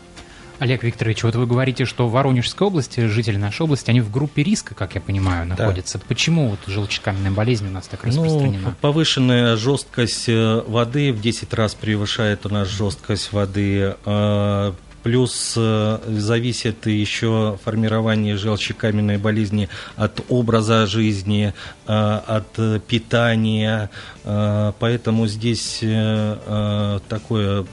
Олег 0.61 0.83
Викторович, 0.83 1.23
вот 1.23 1.33
вы 1.33 1.47
говорите, 1.47 1.85
что 1.85 2.07
в 2.07 2.11
Воронежской 2.11 2.67
области, 2.67 3.07
жители 3.07 3.35
нашей 3.35 3.63
области, 3.63 3.89
они 3.89 3.99
в 3.99 4.11
группе 4.11 4.43
риска, 4.43 4.75
как 4.75 4.93
я 4.93 5.01
понимаю, 5.01 5.47
находятся. 5.47 5.97
Да. 5.97 6.03
Почему 6.07 6.49
вот 6.49 6.59
желчекаменная 6.67 7.31
болезнь 7.31 7.67
у 7.67 7.71
нас 7.71 7.87
так 7.87 8.03
распространена? 8.03 8.59
Ну, 8.65 8.73
повышенная 8.79 9.55
жесткость 9.57 10.29
э, 10.29 10.61
воды 10.67 11.13
в 11.13 11.19
10 11.19 11.51
раз 11.55 11.73
превышает 11.73 12.45
у 12.45 12.49
нас 12.49 12.67
жесткость 12.67 13.33
воды 13.33 13.95
э, 14.05 14.71
Плюс 15.03 15.55
э, 15.57 15.97
зависит 16.07 16.85
еще 16.85 17.57
формирование 17.63 18.37
желчекаменной 18.37 19.17
болезни 19.17 19.67
от 19.95 20.21
образа 20.29 20.85
жизни, 20.85 21.55
э, 21.87 21.91
от 21.91 22.83
питания. 22.85 23.89
Э, 24.23 24.73
поэтому 24.77 25.25
здесь 25.25 25.83
такое 27.09 27.65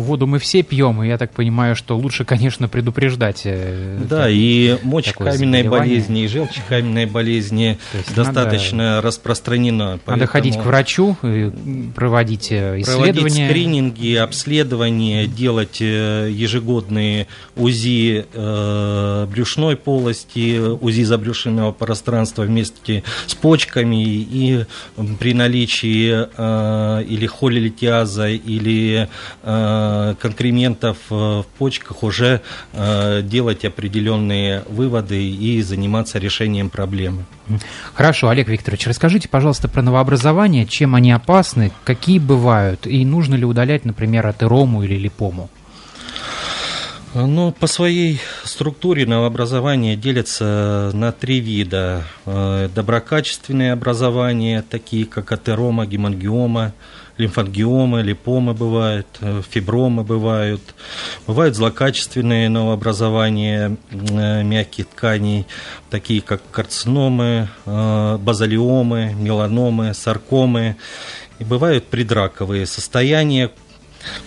Воду 0.00 0.26
мы 0.26 0.38
все 0.38 0.62
пьем, 0.62 1.02
и 1.02 1.08
я 1.08 1.18
так 1.18 1.32
понимаю, 1.32 1.76
что 1.76 1.96
лучше, 1.96 2.24
конечно, 2.24 2.68
предупреждать. 2.68 3.42
Э, 3.44 3.98
да, 4.08 4.28
и 4.28 4.78
мочекаменные 4.82 5.68
болезни, 5.68 6.24
и 6.24 6.28
желчекаменные 6.28 7.06
болезни 7.06 7.78
достаточно 8.14 8.96
надо, 8.96 9.06
распространена. 9.06 10.00
Надо 10.06 10.26
ходить 10.26 10.56
к 10.56 10.64
врачу, 10.64 11.16
проводить 11.94 12.52
э, 12.52 12.80
исследования. 12.80 13.12
Проводить 13.12 13.46
скрининги, 13.46 14.14
обследования, 14.16 15.26
делать 15.26 15.78
э, 15.80 16.28
ежегодные 16.30 17.26
УЗИ 17.56 18.26
э, 18.32 19.26
брюшной 19.30 19.76
полости, 19.76 20.58
УЗИ 20.58 21.02
забрюшинного 21.02 21.72
пространства 21.72 22.42
вместе 22.42 23.04
с 23.26 23.34
почками, 23.34 24.02
и 24.02 24.64
при 25.18 25.34
наличии 25.34 26.26
э, 26.36 27.04
или 27.04 27.26
холилитиаза, 27.26 28.28
или 28.28 29.08
э, 29.42 29.52
Э, 29.52 29.81
конкрементов 30.20 30.96
э, 31.10 31.14
в 31.14 31.46
почках 31.58 32.02
уже 32.02 32.40
э, 32.72 33.22
делать 33.22 33.64
определенные 33.64 34.62
выводы 34.68 35.28
и 35.28 35.62
заниматься 35.62 36.18
решением 36.18 36.70
проблемы. 36.70 37.24
Хорошо, 37.94 38.28
Олег 38.28 38.48
Викторович, 38.48 38.86
расскажите, 38.86 39.28
пожалуйста, 39.28 39.68
про 39.68 39.82
новообразования, 39.82 40.66
чем 40.66 40.94
они 40.94 41.12
опасны, 41.12 41.72
какие 41.84 42.18
бывают, 42.18 42.86
и 42.86 43.04
нужно 43.04 43.34
ли 43.34 43.44
удалять, 43.44 43.84
например, 43.84 44.26
атерому 44.26 44.82
или 44.82 44.94
липому? 44.94 45.50
Ну, 47.14 47.52
по 47.52 47.66
своей 47.66 48.20
структуре 48.42 49.04
новообразования 49.04 49.96
делятся 49.96 50.90
на 50.94 51.12
три 51.12 51.40
вида. 51.40 52.04
Доброкачественные 52.24 53.72
образования, 53.72 54.64
такие 54.68 55.04
как 55.04 55.30
атерома, 55.30 55.84
гемангиома, 55.84 56.72
лимфангиомы, 57.22 58.02
липомы 58.02 58.54
бывают, 58.54 59.06
э, 59.20 59.42
фибромы 59.48 60.02
бывают, 60.02 60.62
бывают 61.26 61.56
злокачественные 61.56 62.48
новообразования 62.48 63.76
э, 63.90 64.42
мягких 64.42 64.86
тканей, 64.86 65.46
такие 65.90 66.20
как 66.20 66.42
карциномы, 66.50 67.48
э, 67.64 68.18
базалиомы, 68.18 69.14
меланомы, 69.14 69.94
саркомы, 69.94 70.76
и 71.38 71.44
бывают 71.44 71.86
предраковые 71.86 72.66
состояния, 72.66 73.50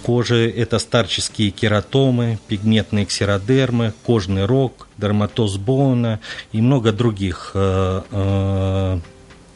кожи– 0.04 0.50
это 0.58 0.80
старческие 0.80 1.52
кератомы, 1.52 2.40
пигментные 2.48 3.06
ксеродермы, 3.06 3.94
кожный 4.04 4.46
рог, 4.46 4.88
дерматоз 4.98 5.58
Боуна 5.58 6.20
и 6.54 6.62
много 6.62 6.92
других 6.94 7.52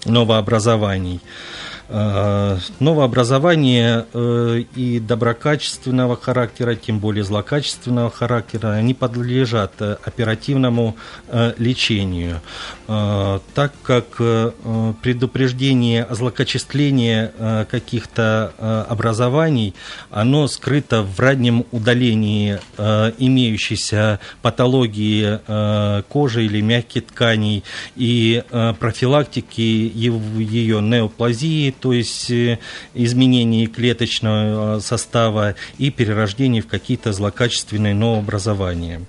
новообразований. 0.05 1.21
Э, 1.91 2.59
новообразование 2.79 4.05
э, 4.13 4.63
и 4.75 4.99
доброкачественного 4.99 6.15
характера, 6.15 6.75
тем 6.75 6.99
более 6.99 7.23
злокачественного 7.23 8.11
характера, 8.11 8.73
они 8.73 8.93
подлежат 8.93 9.73
э, 9.79 9.97
оперативному 10.03 10.95
лечению, 11.57 12.41
так 12.87 13.73
как 13.83 14.05
предупреждение 15.01 16.03
о 16.03 17.65
каких-то 17.69 18.85
образований, 18.89 19.75
оно 20.09 20.47
скрыто 20.47 21.03
в 21.03 21.19
раннем 21.19 21.65
удалении 21.71 22.59
имеющейся 23.17 24.19
патологии 24.41 25.39
кожи 26.03 26.45
или 26.45 26.61
мягких 26.61 27.07
тканей 27.07 27.63
и 27.95 28.43
профилактики 28.79 29.61
ее 29.61 30.81
неоплазии, 30.81 31.71
то 31.79 31.93
есть 31.93 32.29
э, 32.31 32.59
изменение 32.93 33.67
клеточного 33.67 34.77
э, 34.77 34.79
состава 34.81 35.55
и 35.77 35.89
перерождение 35.89 36.61
в 36.61 36.67
какие-то 36.67 37.13
злокачественные 37.13 37.93
новообразования. 37.93 39.01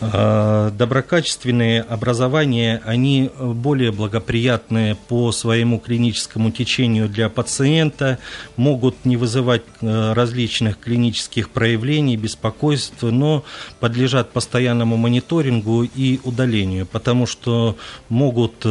Э, 0.00 0.70
доброкачественные 0.72 1.82
образования, 1.82 2.80
они 2.84 3.30
более 3.38 3.92
благоприятны 3.92 4.96
по 5.08 5.32
своему 5.32 5.78
клиническому 5.78 6.50
течению 6.50 7.08
для 7.08 7.28
пациента, 7.28 8.18
могут 8.56 9.04
не 9.04 9.16
вызывать 9.16 9.62
различных 9.80 10.78
клинических 10.78 11.50
проявлений, 11.50 12.16
беспокойств, 12.16 13.02
но 13.02 13.44
подлежат 13.80 14.30
постоянному 14.30 14.96
мониторингу 14.96 15.84
и 15.84 16.20
удалению, 16.24 16.86
потому 16.86 17.26
что 17.26 17.76
могут 18.08 18.64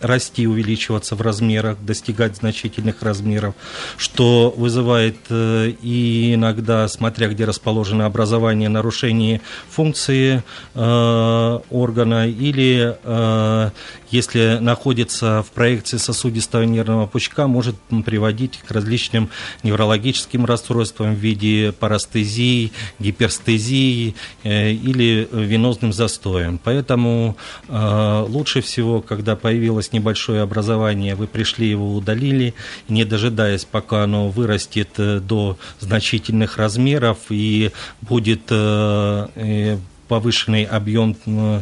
расти, 0.00 0.46
увеличиваться 0.46 1.14
в 1.14 1.20
размерах, 1.20 1.78
достигать 1.82 2.36
значительных 2.36 3.02
размеров, 3.02 3.54
что 3.96 4.52
вызывает 4.56 5.16
э, 5.28 5.72
и 5.82 6.34
иногда, 6.34 6.88
смотря 6.88 7.28
где 7.28 7.44
расположено 7.44 8.06
образование, 8.06 8.68
нарушение 8.68 9.40
функции 9.68 10.42
э, 10.74 11.60
органа 11.70 12.28
или 12.28 12.96
э, 13.02 13.70
если 14.10 14.58
находится 14.60 15.44
в 15.46 15.52
проекции 15.52 15.96
сосудистого 15.96 16.62
нервного 16.62 17.06
пучка, 17.06 17.46
может 17.46 17.76
приводить 18.04 18.58
к 18.58 18.70
различным 18.70 19.30
неврологическим 19.62 20.44
расстройствам 20.44 21.14
в 21.14 21.18
виде 21.18 21.72
парастезии, 21.72 22.72
гиперстезии 22.98 24.16
или 24.42 25.28
венозным 25.30 25.92
застоем. 25.92 26.58
Поэтому 26.62 27.36
лучше 27.68 28.62
всего, 28.62 29.00
когда 29.00 29.36
появилась 29.36 29.89
есть 29.90 29.92
небольшое 29.92 30.42
образование, 30.42 31.14
вы 31.14 31.26
пришли, 31.26 31.68
его 31.68 31.94
удалили, 31.94 32.54
не 32.88 33.04
дожидаясь, 33.04 33.64
пока 33.64 34.04
оно 34.04 34.28
вырастет 34.28 34.88
э, 34.98 35.20
до 35.20 35.56
значительных 35.80 36.58
размеров 36.58 37.18
и 37.30 37.70
будет 38.00 38.42
э, 38.50 39.28
э, 39.34 39.78
повышенный 40.08 40.64
объем 40.64 41.16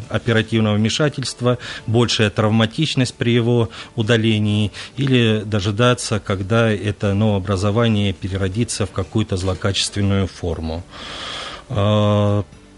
оперативного 0.09 0.77
вмешательства, 0.77 1.59
большая 1.87 2.31
травматичность 2.31 3.15
при 3.15 3.35
его 3.35 3.69
удалении, 3.95 4.73
или 4.97 5.43
дожидаться, 5.45 6.19
когда 6.19 6.71
это 6.71 7.13
новообразование 7.13 8.15
переродится 8.15 8.87
в 8.87 8.91
какую-то 8.91 9.37
злокачественную 9.37 10.27
форму. 10.29 10.83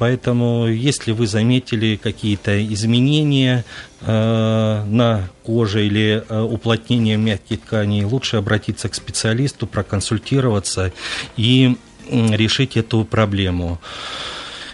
Поэтому, 0.00 0.66
если 0.66 1.12
вы 1.12 1.26
заметили 1.26 2.00
какие-то 2.02 2.64
изменения 2.72 3.66
э, 4.00 4.84
на 4.86 5.28
коже 5.42 5.86
или 5.86 6.24
э, 6.26 6.40
уплотнение 6.40 7.18
мягких 7.18 7.60
тканей, 7.60 8.04
лучше 8.04 8.38
обратиться 8.38 8.88
к 8.88 8.94
специалисту, 8.94 9.66
проконсультироваться 9.66 10.94
и 11.36 11.76
решить 12.10 12.78
эту 12.78 13.04
проблему. 13.04 13.78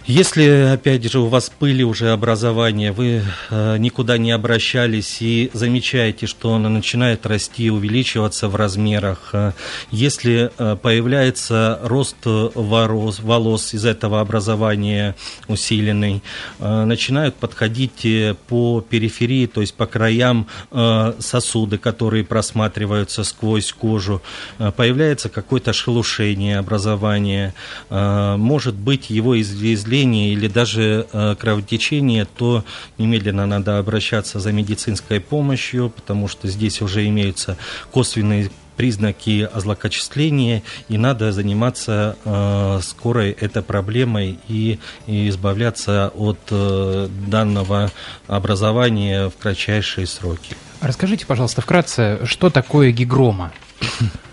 Если, 0.08 0.72
опять 0.72 1.10
же, 1.10 1.18
у 1.18 1.26
вас 1.26 1.50
были 1.58 1.82
уже 1.82 2.10
образования, 2.12 2.92
вы 2.92 3.24
э, 3.50 3.76
никуда 3.78 4.18
не 4.18 4.30
обращались 4.30 5.20
и 5.20 5.50
замечаете, 5.52 6.26
что 6.28 6.54
оно 6.54 6.68
начинает 6.68 7.26
расти, 7.26 7.72
увеличиваться 7.72 8.48
в 8.48 8.54
размерах, 8.54 9.30
э, 9.32 9.50
если 9.90 10.52
э, 10.56 10.76
появляется 10.80 11.80
рост 11.82 12.18
волос, 12.24 13.18
волос 13.18 13.74
из 13.74 13.84
этого 13.84 14.20
образования 14.20 15.16
усиленный, 15.48 16.22
э, 16.60 16.84
начинают 16.84 17.34
подходить 17.34 18.06
э, 18.06 18.36
по 18.46 18.82
периферии, 18.88 19.46
то 19.46 19.60
есть 19.60 19.74
по 19.74 19.86
краям 19.86 20.46
э, 20.70 21.14
сосуды, 21.18 21.78
которые 21.78 22.22
просматриваются 22.22 23.24
сквозь 23.24 23.72
кожу, 23.72 24.22
э, 24.60 24.70
появляется 24.70 25.30
какое-то 25.30 25.72
шелушение 25.72 26.58
образования, 26.58 27.54
э, 27.90 28.36
может 28.36 28.76
быть 28.76 29.10
его 29.10 29.40
излезли 29.40 29.95
воспаление 29.96 30.32
или 30.32 30.48
даже 30.48 31.06
э, 31.12 31.34
кровотечение, 31.38 32.26
то 32.26 32.64
немедленно 32.98 33.46
надо 33.46 33.78
обращаться 33.78 34.40
за 34.40 34.52
медицинской 34.52 35.20
помощью, 35.20 35.90
потому 35.90 36.28
что 36.28 36.48
здесь 36.48 36.82
уже 36.82 37.06
имеются 37.06 37.56
косвенные 37.92 38.50
признаки 38.76 39.48
злокочисления, 39.54 40.62
и 40.90 40.98
надо 40.98 41.32
заниматься 41.32 42.16
э, 42.24 42.80
скорой 42.82 43.30
этой 43.30 43.62
проблемой 43.62 44.38
и, 44.48 44.78
и 45.06 45.28
избавляться 45.30 46.12
от 46.14 46.38
э, 46.50 47.08
данного 47.26 47.90
образования 48.26 49.30
в 49.30 49.42
кратчайшие 49.42 50.06
сроки. 50.06 50.54
Расскажите, 50.82 51.24
пожалуйста, 51.24 51.62
вкратце, 51.62 52.18
что 52.26 52.50
такое 52.50 52.92
гигрома? 52.92 53.50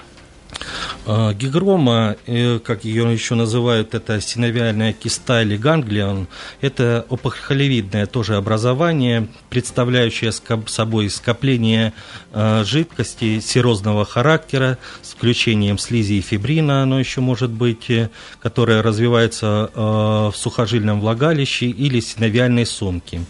А, 1.06 1.34
гигрома, 1.34 2.16
э, 2.28 2.60
как 2.60 2.86
ее 2.86 3.12
еще 3.12 3.36
называют, 3.36 3.94
это 3.94 4.22
синовиальная 4.22 4.94
киста 4.94 5.42
или 5.42 5.58
ганглион, 5.58 6.28
это 6.62 7.06
опухолевидное 7.10 8.06
тоже 8.06 8.36
образование, 8.36 9.28
представляющее 9.50 10.32
собой 10.68 11.10
скопление 11.10 11.94
а, 12.32 12.63
жидкости 12.63 13.39
серозного 13.39 14.06
характера 14.06 14.78
с 15.02 15.12
включением 15.12 15.78
слизи 15.78 16.13
и 16.13 16.22
фибрина, 16.22 16.84
оно 16.84 17.00
еще 17.00 17.22
может 17.22 17.52
быть, 17.52 17.89
э, 17.89 18.10
которое 18.42 18.82
развивается 18.82 19.72
в 19.74 20.34
сухожильном 20.36 21.02
влагалище 21.02 21.68
или 21.68 22.00
синовиальной 22.00 22.66
сумке. 22.66 23.22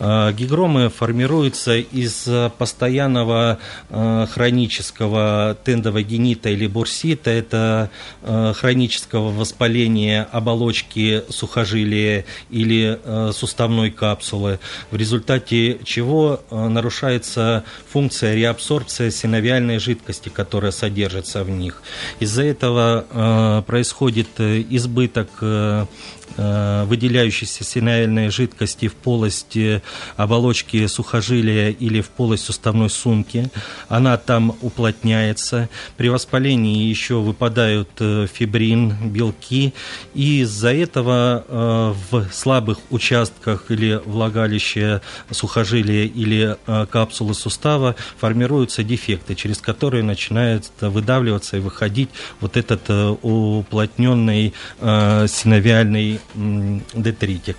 Гигромы 0.00 0.88
формируются 0.88 1.76
из 1.76 2.28
постоянного 2.58 3.58
хронического 3.90 5.56
тендовогенита 5.64 6.53
или 6.54 6.66
бурсита, 6.66 7.30
это 7.30 7.90
э, 8.22 8.52
хронического 8.56 9.30
воспаления 9.30 10.26
оболочки 10.32 11.22
сухожилия 11.28 12.24
или 12.50 12.98
э, 13.02 13.32
суставной 13.32 13.90
капсулы, 13.90 14.58
в 14.90 14.96
результате 14.96 15.78
чего 15.84 16.40
э, 16.50 16.68
нарушается 16.68 17.64
функция 17.88 18.34
реабсорбции 18.34 19.10
синовиальной 19.10 19.78
жидкости, 19.78 20.28
которая 20.28 20.72
содержится 20.72 21.44
в 21.44 21.50
них. 21.50 21.82
Из-за 22.20 22.42
этого 22.42 23.64
происходит 23.66 24.40
избыток 24.40 25.28
Э, 25.44 25.86
выделяющейся 26.36 27.64
синаэльной 27.64 28.30
жидкости 28.30 28.88
в 28.88 28.94
полости 28.94 29.82
оболочки 30.16 30.86
сухожилия 30.86 31.70
или 31.70 32.00
в 32.00 32.08
полость 32.10 32.44
суставной 32.44 32.90
сумки. 32.90 33.50
Она 33.88 34.16
там 34.16 34.56
уплотняется. 34.60 35.68
При 35.96 36.08
воспалении 36.08 36.84
еще 36.84 37.16
выпадают 37.20 37.90
э, 38.00 38.26
фибрин, 38.32 38.94
белки. 39.10 39.74
И 40.14 40.40
из-за 40.40 40.72
этого 40.72 41.44
э, 41.46 41.94
в 42.10 42.28
слабых 42.32 42.78
участках 42.90 43.70
или 43.70 44.00
влагалище 44.04 45.00
сухожилия 45.30 46.06
или 46.06 46.56
капсулы 46.90 47.34
сустава 47.34 47.96
формируются 48.18 48.82
дефекты, 48.82 49.34
через 49.34 49.58
которые 49.58 50.02
начинает 50.02 50.70
выдавливаться 50.80 51.56
и 51.56 51.60
выходить 51.60 52.10
вот 52.40 52.56
этот 52.56 52.88
уплотненный 53.22 54.54
синовиальный 54.80 56.20
детритик. 56.34 57.56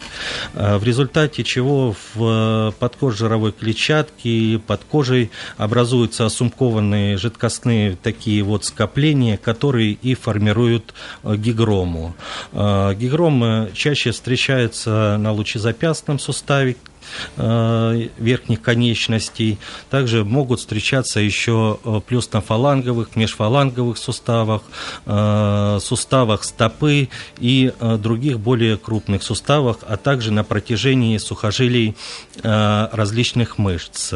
А, 0.53 0.77
в 0.77 0.83
результате 0.83 1.43
чего 1.43 1.95
в 2.13 2.73
подкожировой 2.79 3.51
клетчатке 3.51 4.59
под 4.65 4.83
кожей 4.83 5.31
образуются 5.57 6.25
осумкованные 6.25 7.17
жидкостные 7.17 7.97
такие 8.01 8.43
вот 8.43 8.65
скопления, 8.65 9.37
которые 9.37 9.93
и 9.93 10.13
формируют 10.15 10.93
э, 11.23 11.35
гигрому. 11.35 12.15
Гигромы 12.53 13.71
чаще 13.73 14.11
встречаются 14.11 15.17
на 15.19 15.31
лучезапястном 15.31 16.19
суставе, 16.19 16.75
Э, 16.94 16.94
верхних 17.37 18.61
конечностей. 18.61 19.57
Также 19.89 20.23
могут 20.23 20.59
встречаться 20.59 21.19
еще 21.19 21.79
э, 21.83 22.01
плюсно-фаланговых, 22.05 23.15
межфаланговых 23.15 23.97
суставах, 23.97 24.63
э, 25.05 25.79
суставах 25.81 26.43
стопы 26.43 27.09
и 27.39 27.71
других 27.99 28.39
более 28.39 28.77
крупных 28.77 29.23
суставах, 29.23 29.77
а 29.87 29.97
также 29.97 30.31
на 30.31 30.43
протяжении 30.43 31.17
сухожилий 31.17 31.95
различных 32.43 33.57
мышц. 33.57 34.13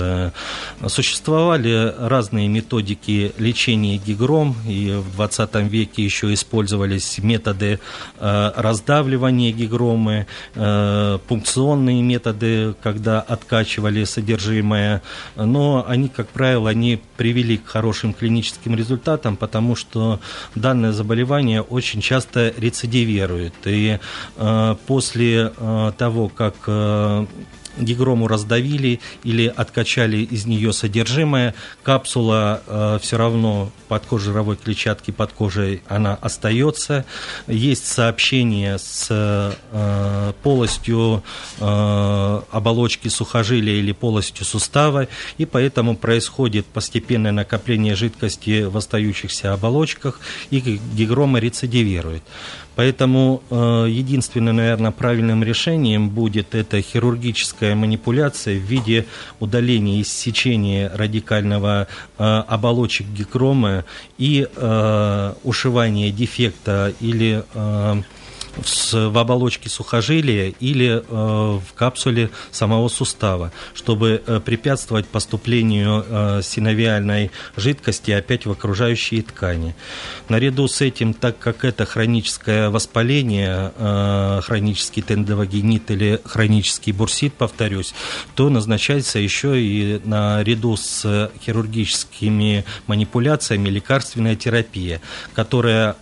Существовали 0.87 1.93
разные 1.97 2.47
методики 2.47 3.33
лечения 3.37 3.97
гигром, 3.97 4.55
и 4.67 4.91
в 4.91 5.15
20 5.15 5.55
веке 5.69 6.03
еще 6.03 6.33
использовались 6.33 7.17
методы 7.19 7.79
раздавливания 8.19 9.51
гигромы, 9.51 10.27
пункционные 10.53 12.01
методы, 12.01 12.75
когда 12.81 13.21
откачивали 13.21 14.03
содержимое, 14.03 15.01
но 15.35 15.85
они, 15.87 16.09
как 16.09 16.27
правило, 16.29 16.73
не 16.73 16.99
привели 17.17 17.57
к 17.57 17.67
хорошим 17.67 18.13
клиническим 18.13 18.75
результатам, 18.75 19.35
потому 19.35 19.75
что 19.75 20.19
данное 20.55 20.91
заболевание 20.91 21.61
очень 21.61 22.01
часто 22.01 22.53
рецидивирует. 22.57 23.53
И 23.65 23.99
э, 24.37 24.75
после 24.87 25.51
э, 25.55 25.91
того, 25.97 26.29
как 26.29 26.55
э, 26.67 27.25
гигрому 27.79 28.27
раздавили 28.27 28.99
или 29.23 29.47
откачали 29.47 30.17
из 30.17 30.45
нее 30.45 30.73
содержимое, 30.73 31.55
капсула 31.83 32.61
э, 32.65 32.99
все 33.01 33.17
равно 33.17 33.71
под 33.87 34.03
жировой 34.19 34.55
клетчатки, 34.55 35.11
под 35.11 35.31
кожей 35.33 35.81
она 35.87 36.15
остается. 36.15 37.05
Есть 37.47 37.87
сообщение 37.87 38.77
с 38.77 39.07
э, 39.09 40.33
полостью 40.43 41.23
э, 41.59 42.41
оболочки 42.51 43.07
сухожилия 43.07 43.75
или 43.75 43.91
полостью 43.91 44.45
сустава, 44.45 45.07
и 45.37 45.45
поэтому 45.45 45.95
происходит 45.95 46.65
постепенное 46.65 47.31
накопление 47.31 47.95
жидкости 47.95 48.63
в 48.63 48.77
остающихся 48.77 49.53
оболочках, 49.53 50.19
и 50.49 50.59
гигрома 50.59 51.39
рецидивирует. 51.39 52.23
Поэтому 52.75 53.41
э, 53.49 53.87
единственным, 53.89 54.55
наверное, 54.55 54.91
правильным 54.91 55.43
решением 55.43 56.09
будет 56.09 56.55
это 56.55 56.81
хирургическая 56.81 57.75
манипуляция 57.75 58.57
в 58.57 58.63
виде 58.63 59.05
удаления 59.39 60.01
иссечения 60.01 60.89
радикального 60.93 61.87
э, 62.17 62.23
оболочек 62.23 63.07
гекромы 63.07 63.83
и 64.17 64.47
э, 64.55 65.33
ушивания 65.43 66.11
дефекта 66.11 66.93
или 66.99 67.43
в, 68.65 69.17
оболочке 69.17 69.69
сухожилия 69.69 70.53
или 70.59 70.87
э, 70.87 71.01
в 71.07 71.73
капсуле 71.75 72.29
самого 72.51 72.87
сустава, 72.89 73.51
чтобы 73.73 74.21
э, 74.25 74.39
препятствовать 74.39 75.07
поступлению 75.07 76.05
э, 76.07 76.41
синовиальной 76.43 77.31
жидкости 77.55 78.11
опять 78.11 78.45
в 78.45 78.51
окружающие 78.51 79.21
ткани. 79.21 79.75
Наряду 80.29 80.67
с 80.67 80.81
этим, 80.81 81.13
так 81.13 81.37
как 81.39 81.65
это 81.65 81.85
хроническое 81.85 82.69
воспаление, 82.69 83.71
хронический 84.41 85.01
тендовагенит 85.01 85.89
или 85.91 86.21
хронический 86.23 86.91
бурсит, 86.91 87.33
повторюсь, 87.33 87.93
то 88.35 88.49
назначается 88.49 89.19
еще 89.19 89.61
и 89.61 90.01
наряду 90.05 90.75
с 90.77 91.31
хирургическими 91.43 92.65
манипуляциями 92.87 93.69
лекарственная 93.69 94.35
терапия, 94.35 95.01
которая 95.33 95.95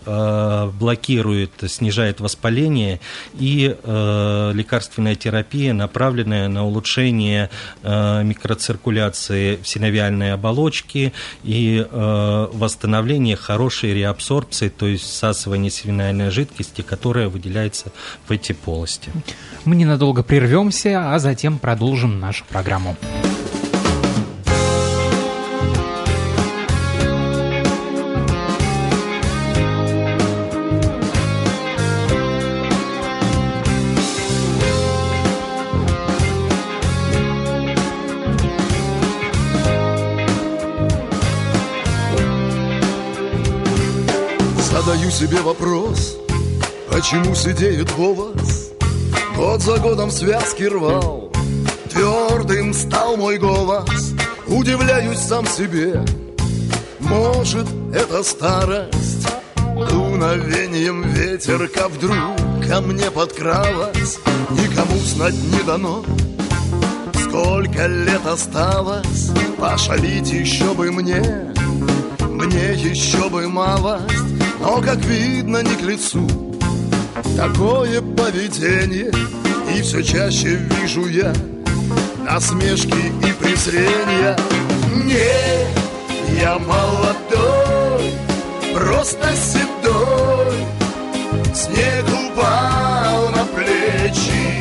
блокирует, 0.78 1.52
снижает 1.66 2.20
воспаление 2.20 2.47
воспаления 2.48 3.00
и 3.38 3.76
э, 3.82 4.52
лекарственная 4.54 5.14
терапия, 5.14 5.72
направленная 5.72 6.48
на 6.48 6.64
улучшение 6.64 7.50
э, 7.82 8.22
микроциркуляции 8.24 9.58
в 9.62 9.68
синовиальной 9.68 10.32
оболочке 10.32 11.12
и 11.44 11.86
э, 11.88 12.48
восстановление 12.52 13.36
хорошей 13.36 13.94
реабсорбции, 13.94 14.68
то 14.68 14.86
есть 14.86 15.04
всасывание 15.04 15.70
синовиальной 15.70 16.30
жидкости, 16.30 16.82
которая 16.82 17.28
выделяется 17.28 17.92
в 18.26 18.32
эти 18.32 18.52
полости. 18.52 19.10
Мы 19.64 19.76
ненадолго 19.76 20.22
прервемся, 20.22 21.14
а 21.14 21.18
затем 21.18 21.58
продолжим 21.58 22.18
нашу 22.20 22.44
программу. 22.48 22.96
Почему 47.08 47.34
сидеет 47.34 47.90
голос? 47.96 48.70
Год 49.34 49.62
за 49.62 49.78
годом 49.78 50.10
связки 50.10 50.64
рвал, 50.64 51.32
твердым 51.88 52.74
стал 52.74 53.16
мой 53.16 53.38
голос. 53.38 54.12
Удивляюсь 54.46 55.18
сам 55.18 55.46
себе, 55.46 56.04
может, 57.00 57.66
это 57.94 58.22
старость? 58.22 59.26
Дуновением 59.90 61.02
ветерка 61.02 61.88
вдруг 61.88 62.14
ко 62.68 62.82
мне 62.82 63.10
подкралась, 63.10 64.18
Никому 64.50 64.98
знать 64.98 65.34
не 65.34 65.62
дано, 65.62 66.04
сколько 67.22 67.86
лет 67.86 68.26
осталось, 68.26 69.30
Пошалить 69.56 70.30
еще 70.30 70.74
бы 70.74 70.92
мне, 70.92 71.54
мне 72.20 72.74
еще 72.74 73.30
бы 73.30 73.48
малость, 73.48 74.04
но, 74.60 74.82
как 74.82 74.98
видно, 75.06 75.62
не 75.62 75.74
к 75.74 75.80
лицу 75.80 76.47
Такое 77.38 78.02
поведение 78.02 79.12
И 79.72 79.80
все 79.80 80.02
чаще 80.02 80.56
вижу 80.56 81.06
я 81.06 81.32
Насмешки 82.24 83.12
и 83.22 83.32
презрения. 83.32 84.36
Не, 85.04 86.40
я 86.42 86.58
молодой 86.58 88.12
Просто 88.74 89.28
седой 89.36 90.66
Снег 91.54 92.06
упал 92.08 93.28
на 93.28 93.44
плечи. 93.54 94.60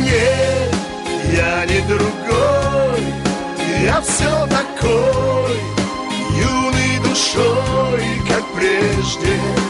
Не, 0.00 1.36
я 1.36 1.66
не 1.66 1.86
другой 1.86 3.04
Я 3.82 4.00
все 4.00 4.46
такой 4.46 5.58
Юный 6.38 7.06
душой, 7.06 8.02
как 8.26 8.44
прежде 8.54 9.63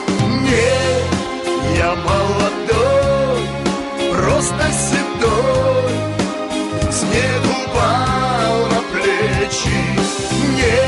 я 1.84 1.94
молодой, 1.96 3.40
просто 4.10 4.64
седой 4.86 5.92
Снег 6.90 7.42
упал 7.56 8.54
на 8.72 8.80
плечи. 8.90 9.80
Не, 10.58 10.80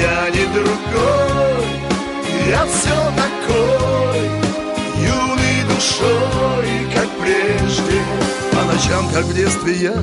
я 0.00 0.30
не 0.30 0.44
другой, 0.54 1.66
я 2.48 2.62
все 2.66 2.98
такой 3.22 4.20
Юный 5.14 5.60
душой, 5.68 6.70
как 6.94 7.08
прежде. 7.20 7.98
По 8.52 8.62
ночам, 8.72 9.08
как 9.12 9.24
в 9.24 9.34
детстве 9.34 9.74
я 9.74 9.94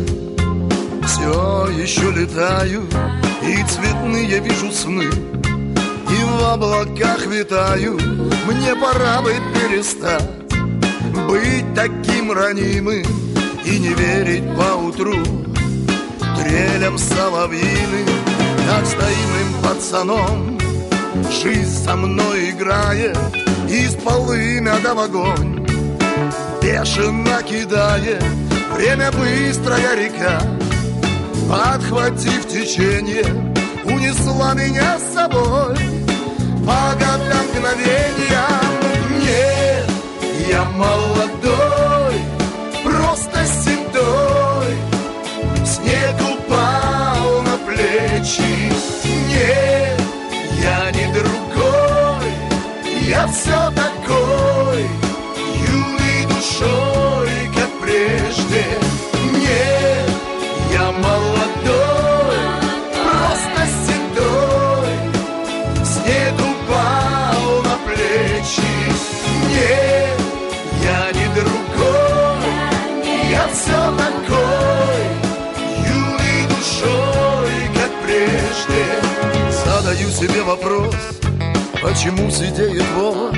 все 1.07 1.67
еще 1.69 2.11
летаю 2.11 2.83
И 3.41 3.63
цветные 3.63 4.39
вижу 4.39 4.71
сны 4.71 5.05
И 5.05 6.23
в 6.23 6.53
облаках 6.53 7.25
витаю 7.27 7.97
Мне 8.45 8.75
пора 8.75 9.21
бы 9.23 9.33
перестать 9.53 10.21
Быть 11.27 11.73
таким 11.73 12.31
ранимым 12.31 13.03
И 13.65 13.79
не 13.79 13.93
верить 13.93 14.55
поутру 14.55 15.15
Трелям 16.37 16.97
соловьиным. 16.97 18.07
Как 18.69 18.85
стоимым 18.85 19.63
пацаном 19.63 20.59
Жизнь 21.41 21.83
со 21.83 21.95
мной 21.95 22.51
играет 22.51 23.17
Из 23.67 23.95
полымя 23.95 24.75
до 24.83 24.93
в 24.93 24.99
огонь 24.99 25.65
Бешено 26.61 27.41
кидает. 27.43 28.23
Время 28.75 29.11
быстрая 29.11 29.95
река 29.95 30.41
Подхватив 31.49 32.47
течение, 32.47 33.25
унесла 33.85 34.53
меня 34.55 34.97
с 34.97 35.13
собой 35.13 35.94
По 36.65 36.95
годам 36.99 37.45
мгновениям 37.53 38.73
Нет, 39.21 39.87
я 40.49 40.63
молодой, 40.63 42.15
просто 42.83 43.45
седой. 43.45 44.75
Снег 45.63 46.15
упал 46.21 47.43
на 47.43 47.57
плечи 47.67 48.71
себе 80.27 80.41
вопрос, 80.43 80.95
почему 81.81 82.31
сидеет 82.31 82.85
волос? 82.95 83.35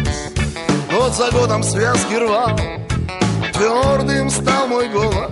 Год 0.91 1.13
за 1.13 1.29
годом 1.31 1.63
связки 1.63 2.13
рвал, 2.13 2.57
твердым 3.53 4.29
стал 4.29 4.67
мой 4.67 4.87
голос. 4.89 5.31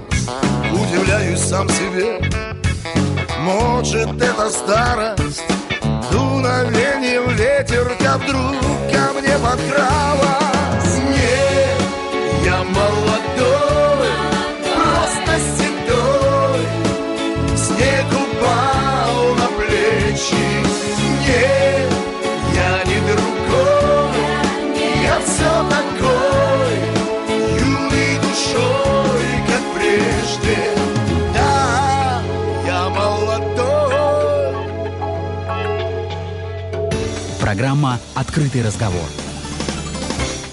Удивляюсь 0.73 1.39
сам 1.39 1.69
себе 1.69 2.19
Может, 3.39 4.21
это 4.21 4.49
старость? 4.49 5.43
Дуновением 6.11 7.29
ветерка 7.35 8.17
вдруг 8.17 8.59
ко 8.91 9.13
мне 9.13 9.37
подкралась. 9.37 10.97
Нет, 11.09 11.81
я 12.43 12.63
молодой 12.63 13.35
Программа 37.45 37.99
«Открытый 38.15 38.63
разговор». 38.63 39.35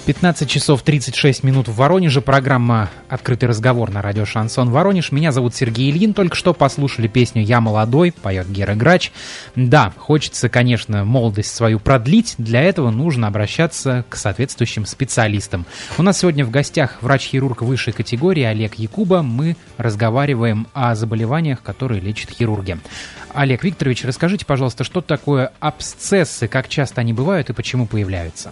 15 0.05 0.49
часов 0.49 0.81
36 0.81 1.43
минут 1.43 1.69
в 1.69 1.75
Воронеже. 1.75 2.19
Программа 2.19 2.89
«Открытый 3.07 3.47
разговор» 3.47 3.89
на 3.89 4.01
радио 4.01 4.25
«Шансон 4.25 4.69
Воронеж». 4.69 5.13
Меня 5.13 5.31
зовут 5.31 5.55
Сергей 5.55 5.91
Ильин. 5.91 6.13
Только 6.13 6.35
что 6.35 6.53
послушали 6.53 7.07
песню 7.07 7.41
«Я 7.41 7.61
молодой», 7.61 8.11
поет 8.11 8.49
Гера 8.49 8.75
Грач. 8.75 9.13
Да, 9.55 9.93
хочется, 9.97 10.49
конечно, 10.49 11.05
молодость 11.05 11.55
свою 11.55 11.79
продлить. 11.79 12.35
Для 12.37 12.61
этого 12.63 12.91
нужно 12.91 13.27
обращаться 13.27 14.03
к 14.09 14.17
соответствующим 14.17 14.85
специалистам. 14.85 15.65
У 15.97 16.03
нас 16.03 16.19
сегодня 16.19 16.43
в 16.43 16.51
гостях 16.51 16.97
врач-хирург 16.99 17.61
высшей 17.61 17.93
категории 17.93 18.43
Олег 18.43 18.75
Якуба. 18.75 19.21
Мы 19.21 19.55
разговариваем 19.77 20.67
о 20.73 20.95
заболеваниях, 20.95 21.61
которые 21.61 22.01
лечат 22.01 22.31
хирурги. 22.31 22.77
Олег 23.33 23.63
Викторович, 23.63 24.03
расскажите, 24.03 24.45
пожалуйста, 24.45 24.83
что 24.83 24.99
такое 24.99 25.53
абсцессы, 25.61 26.49
как 26.49 26.67
часто 26.67 26.99
они 26.99 27.13
бывают 27.13 27.49
и 27.49 27.53
почему 27.53 27.87
появляются? 27.87 28.51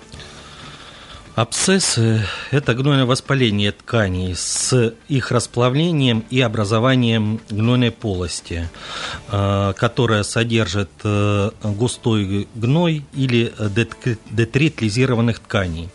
Абсцессы– 1.36 2.28
это 2.52 2.74
гнойное 2.74 3.06
воспаление 3.06 3.72
тканей 3.72 4.36
с 4.36 4.94
их 5.08 5.32
расплавлением 5.32 6.26
и 6.30 6.42
образованием 6.42 7.40
гнойной 7.50 7.92
полости, 7.92 8.70
э, 9.30 9.74
которая 9.78 10.24
содержит 10.24 10.90
э, 11.06 11.52
густой 11.64 12.50
гной 12.54 13.06
или 13.14 13.54
детрит 14.30 14.82
лизированных 14.82 15.40
тканей. 15.40 15.90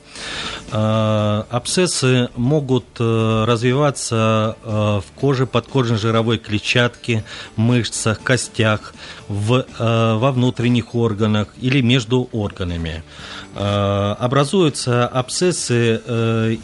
Абсцессы 0.70 2.28
могут 2.34 2.84
развиваться 2.98 4.56
в 4.64 5.04
коже, 5.14 5.46
подкожной 5.46 5.98
жировой 5.98 6.38
клетчатке, 6.38 7.24
мышцах, 7.54 8.20
костях, 8.20 8.92
в, 9.28 9.64
во 9.78 10.32
внутренних 10.32 10.94
органах 10.96 11.48
или 11.60 11.80
между 11.80 12.28
органами. 12.32 13.04
Образуются 13.54 15.06
абсцессы, 15.06 16.00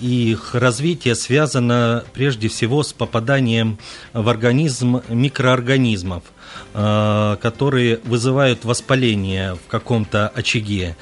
их 0.00 0.54
развитие 0.54 1.14
связано 1.14 2.04
прежде 2.12 2.48
всего 2.48 2.82
с 2.82 2.92
попаданием 2.92 3.78
в 4.12 4.28
организм 4.28 5.00
микроорганизмов– 5.08 6.24
Э, 6.74 7.36
которые 7.42 8.00
вызывают 8.04 8.64
воспаление 8.64 9.56
в 9.56 9.68
каком-то 9.68 10.28
очаге. 10.28 10.96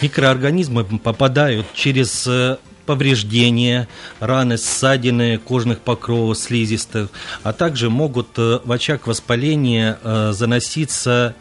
Микроорганизмы 0.00 0.84
попадают 0.84 1.66
через 1.74 2.26
э, 2.26 2.56
повреждения, 2.86 3.88
раны, 4.20 4.58
ссадины 4.58 5.38
кожных 5.38 5.80
покровов 5.80 6.38
слизистых, 6.38 7.10
а 7.42 7.52
также 7.52 7.90
могут 7.90 8.36
в 8.36 8.72
очаг 8.72 9.06
воспаления 9.06 9.98
заноситься 10.32 11.34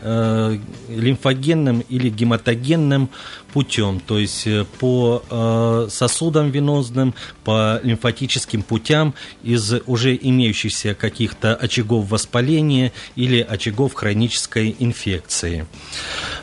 лимфогенным 0.90 1.82
или 1.90 2.10
гематогенным 2.10 3.10
путем, 3.52 4.00
то 4.00 4.18
есть 4.18 4.48
э, 4.48 4.66
по 4.80 5.24
э, 5.30 5.88
сосудам 5.90 6.52
венозным, 6.52 7.14
по 7.44 7.80
лимфатическим 7.84 8.64
путям 8.64 9.14
из 9.44 9.74
уже 9.86 10.16
имеющихся 10.16 10.96
каких-то 10.96 11.56
очагов 11.56 12.10
воспаления 12.10 12.92
или 13.16 13.40
очагов 13.42 13.94
хронической 13.94 14.76
инфекции. 14.80 15.68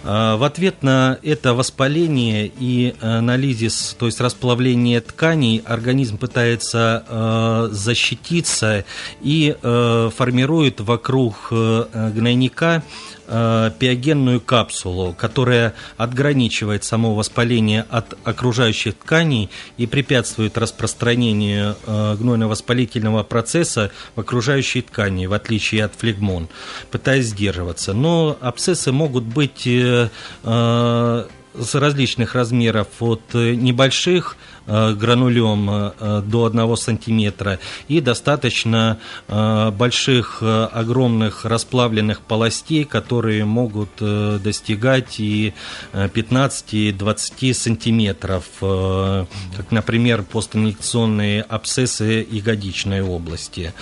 Э, 0.05 0.36
в 0.36 0.44
ответ 0.44 0.82
на 0.82 1.18
это 1.22 1.55
воспаление 1.55 2.51
и 2.59 2.94
анализис, 3.01 3.96
то 3.99 4.07
есть 4.07 4.20
расплавление 4.20 4.88
тканей, 4.97 5.62
организм 5.64 6.18
пытается 6.18 7.68
защититься 7.70 8.84
и 9.20 9.57
формирует 9.62 10.80
вокруг 10.80 11.49
гнойника 11.51 12.82
э, 13.28 13.70
пиогенную 13.78 14.41
капсулу, 14.41 15.12
которая 15.12 15.74
отграничивает 15.97 16.84
само 16.84 17.14
воспаление 17.14 17.84
от 17.91 18.18
окружающих 18.24 18.95
тканей 18.95 19.51
и 19.76 19.86
препятствует 19.86 20.59
распространению 20.59 21.76
э, 21.86 22.16
гнойно-воспалительного 22.18 23.22
процесса 23.24 23.91
в 24.16 24.20
окружающей 24.20 24.82
ткани, 24.82 25.26
в 25.26 25.32
отличие 25.32 25.84
от 25.84 25.95
флегмон, 25.95 26.49
пытаясь 26.91 27.26
сдерживаться. 27.26 27.93
Но 27.93 28.36
абсцессы 28.41 28.91
могут 28.93 29.24
быть 29.24 29.66
э, 29.66 30.09
э, 30.43 31.26
с 31.61 31.74
различных 31.74 32.34
размеров, 32.34 32.89
от 33.01 33.22
э, 33.34 33.55
небольших 33.55 34.36
Э, 34.36 34.47
гранулем 34.68 35.70
э, 35.70 36.22
до 36.24 36.46
1 36.46 36.76
сантиметра 36.76 37.58
и 37.88 38.00
достаточно 38.00 38.98
э, 39.28 39.70
больших, 39.70 40.42
огромных 40.42 41.44
расплавленных 41.44 42.20
полостей, 42.20 42.84
которые 42.84 43.44
могут 43.44 43.88
достигать 43.98 45.18
и 45.20 45.54
15-20 45.92 47.54
сантиметров, 47.54 48.44
как, 48.60 49.70
например, 49.70 50.22
постинъекционные 50.22 51.42
абсцессы 51.42 52.26
ягодичной 52.30 53.02
области. 53.02 53.72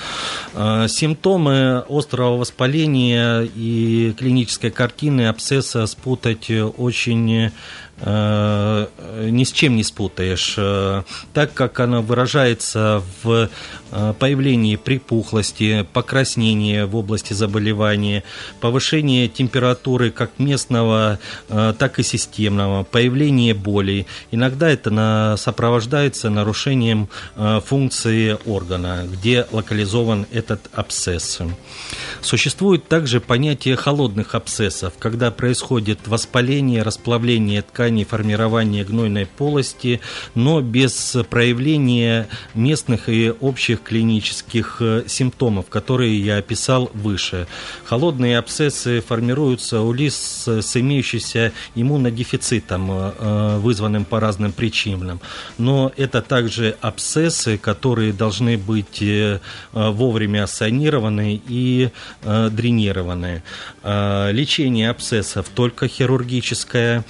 Симптомы 0.54 1.84
острого 1.88 2.36
воспаления 2.36 3.42
и 3.42 4.14
клинической 4.16 4.70
картины 4.70 5.28
абсцесса 5.28 5.86
спутать 5.86 6.50
очень 6.50 7.50
Э, 7.50 7.50
ни 7.98 9.44
с 9.44 9.52
чем 9.52 9.76
не 9.76 9.82
спутаешь, 9.82 10.54
э, 10.58 11.02
так 11.32 11.54
как 11.54 11.80
она 11.80 12.02
выражается 12.02 13.02
в 13.22 13.48
э, 13.90 14.14
появлении 14.18 14.76
припухлости, 14.76 15.86
покраснения 15.94 16.84
в 16.84 16.94
области 16.94 17.32
заболевания, 17.32 18.22
повышение 18.60 19.28
температуры 19.28 20.10
как 20.10 20.38
местного, 20.38 21.18
так 21.48 21.98
и 21.98 22.02
системного, 22.02 22.84
появление 22.84 23.54
боли. 23.54 24.06
Иногда 24.30 24.68
это 24.68 25.36
сопровождается 25.38 26.28
нарушением 26.30 27.08
функции 27.64 28.36
органа, 28.44 29.06
где 29.10 29.46
локализован 29.50 30.26
этот 30.32 30.68
абсцесс. 30.72 31.40
Существует 32.20 32.88
также 32.88 33.20
понятие 33.20 33.76
холодных 33.76 34.34
абсцессов, 34.34 34.94
когда 34.98 35.30
происходит 35.30 36.06
воспаление, 36.06 36.82
расплавление 36.82 37.62
ткани 37.62 37.85
тканей 37.86 38.04
формирования 38.04 38.82
гнойной 38.84 39.26
полости, 39.26 40.00
но 40.34 40.60
без 40.60 41.16
проявления 41.30 42.26
местных 42.54 43.08
и 43.08 43.32
общих 43.40 43.82
клинических 43.82 44.78
э, 44.80 45.04
симптомов, 45.06 45.68
которые 45.68 46.18
я 46.18 46.38
описал 46.38 46.90
выше. 46.94 47.46
Холодные 47.84 48.38
абсцессы 48.38 49.00
формируются 49.00 49.82
у 49.82 49.92
лиц 49.92 50.48
с 50.48 50.76
имеющимся 50.76 51.52
иммунодефицитом, 51.76 52.90
э, 52.90 53.12
э, 53.18 53.58
вызванным 53.58 54.04
по 54.04 54.18
разным 54.18 54.50
причинам. 54.52 55.20
Но 55.58 55.92
это 55.96 56.20
также 56.22 56.76
абсцессы, 56.80 57.56
которые 57.56 58.12
должны 58.12 58.58
быть 58.58 59.02
вовремя 59.72 60.46
санированы 60.46 61.40
и 61.48 61.90
дренированы. 62.22 63.42
Лечение 63.84 64.90
абсцессов 64.90 65.48
только 65.54 65.88
хирургическое, 65.88 67.04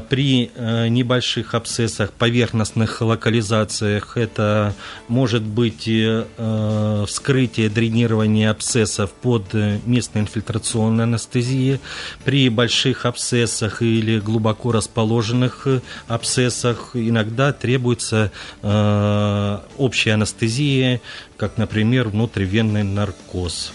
при 0.00 0.50
э, 0.54 0.88
небольших 0.88 1.54
абсцессах, 1.54 2.12
поверхностных 2.12 3.00
локализациях 3.00 4.16
это 4.16 4.74
может 5.08 5.42
быть 5.42 5.88
э, 5.88 7.04
вскрытие, 7.06 7.68
дренирование 7.68 8.50
абсцессов 8.50 9.10
под 9.10 9.52
местной 9.86 10.22
инфильтрационной 10.22 11.04
анестезией. 11.04 11.80
При 12.24 12.48
больших 12.48 13.06
абсцессах 13.06 13.82
или 13.82 14.18
глубоко 14.18 14.72
расположенных 14.72 15.66
абсцессах 16.06 16.90
иногда 16.94 17.52
требуется 17.52 18.32
э, 18.62 19.58
общая 19.76 20.12
анестезия, 20.14 21.00
как, 21.38 21.56
например, 21.56 22.08
внутривенный 22.08 22.82
наркоз, 22.82 23.72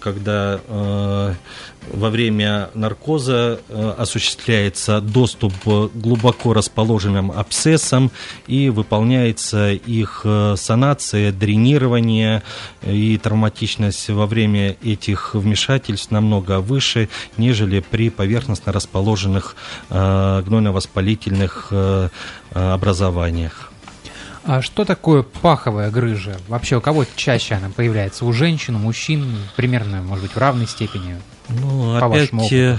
когда 0.00 0.60
во 1.88 2.10
время 2.10 2.70
наркоза 2.74 3.60
э, 3.68 3.94
осуществляется 3.98 5.00
доступ 5.00 5.52
к 5.64 5.90
глубоко 5.94 6.52
расположенным 6.52 7.32
абсцессам 7.32 8.10
и 8.46 8.68
выполняется 8.68 9.72
их 9.72 10.22
э, 10.24 10.54
санация, 10.56 11.32
дренирование 11.32 12.42
и 12.82 13.18
травматичность 13.18 14.08
во 14.10 14.26
время 14.26 14.76
этих 14.82 15.34
вмешательств 15.34 16.10
намного 16.10 16.60
выше, 16.60 17.08
нежели 17.36 17.80
при 17.80 18.10
поверхностно 18.10 18.72
расположенных 18.72 19.56
э, 19.88 20.42
гнойно-воспалительных 20.46 21.72
образованиях. 22.52 23.69
А 24.44 24.62
что 24.62 24.84
такое 24.84 25.22
паховая 25.22 25.90
грыжа? 25.90 26.36
Вообще 26.48 26.76
у 26.76 26.80
кого 26.80 27.04
чаще 27.16 27.54
она 27.54 27.68
появляется? 27.68 28.24
У 28.24 28.32
женщин, 28.32 28.76
у 28.76 28.78
мужчин? 28.78 29.36
Примерно, 29.56 30.02
может 30.02 30.24
быть, 30.24 30.34
в 30.34 30.38
равной 30.38 30.66
степени? 30.66 31.16
Ну, 31.48 31.96
опять 31.96 32.30
э, 32.52 32.76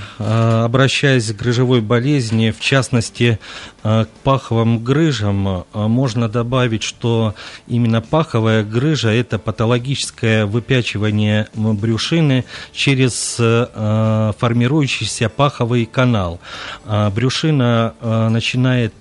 обращаясь 0.64 1.32
к 1.32 1.36
грыжевой 1.36 1.82
болезни, 1.82 2.52
в 2.52 2.62
частности, 2.62 3.40
к 3.84 4.08
паховым 4.24 4.84
грыжам, 4.84 5.48
э, 5.48 5.64
можно 5.74 6.30
добавить, 6.30 6.84
что 6.84 7.36
именно 7.68 8.02
паховая 8.02 8.64
грыжа– 8.64 9.10
это 9.12 9.40
патологическое 9.40 10.46
выпячивание 10.46 11.48
брюшины 11.54 12.46
через 12.72 13.36
формирующийся 13.36 15.30
паховый 15.30 15.86
канал. 15.86 16.40
Брюшина 16.86 17.96
начинает 18.30 18.94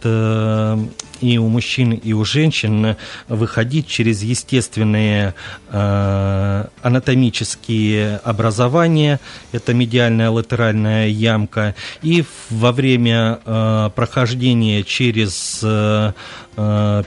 и 1.21 1.39
у 1.39 1.49
мужчин, 1.49 1.93
и 1.93 2.13
у 2.13 2.25
женщин 2.25 2.97
выходить 3.29 3.87
через 3.87 4.23
естественные 4.23 5.35
э, 5.69 6.65
анатомические 6.83 8.17
образования, 8.25 9.21
это 9.53 9.75
медиальная 9.75 10.31
латеральная 10.31 11.09
ямка, 11.09 11.75
и 12.03 12.25
во 12.49 12.73
время 12.73 13.41
э, 13.45 13.91
прохождения 13.95 14.70
через 14.87 15.61
э, 15.63 16.13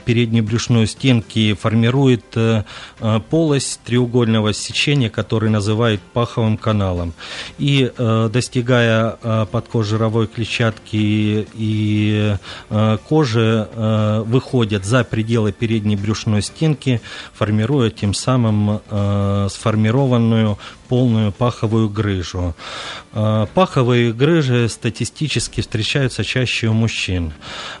передней 0.04 0.40
брюшной 0.40 0.86
стенки 0.86 1.54
формирует 1.54 2.24
полость 3.30 3.80
треугольного 3.84 4.52
сечения, 4.52 5.10
который 5.10 5.50
называют 5.50 6.00
паховым 6.00 6.56
каналом. 6.56 7.12
И 7.58 7.92
достигая 7.98 9.46
подкожировой 9.52 10.26
клетчатки 10.26 11.46
и 11.54 12.36
кожи, 13.08 13.68
выходят 14.26 14.84
за 14.84 15.04
пределы 15.04 15.52
передней 15.52 15.96
брюшной 15.96 16.42
стенки, 16.42 17.00
формируя 17.32 17.90
тем 17.90 18.14
самым 18.14 18.80
сформированную 19.50 20.58
полную 20.88 21.32
паховую 21.32 21.88
грыжу. 21.88 22.54
Паховые 23.12 24.12
грыжи 24.12 24.68
статистически 24.68 25.60
встречаются 25.60 26.24
чаще 26.24 26.68
у 26.68 26.72
мужчин. 26.72 27.32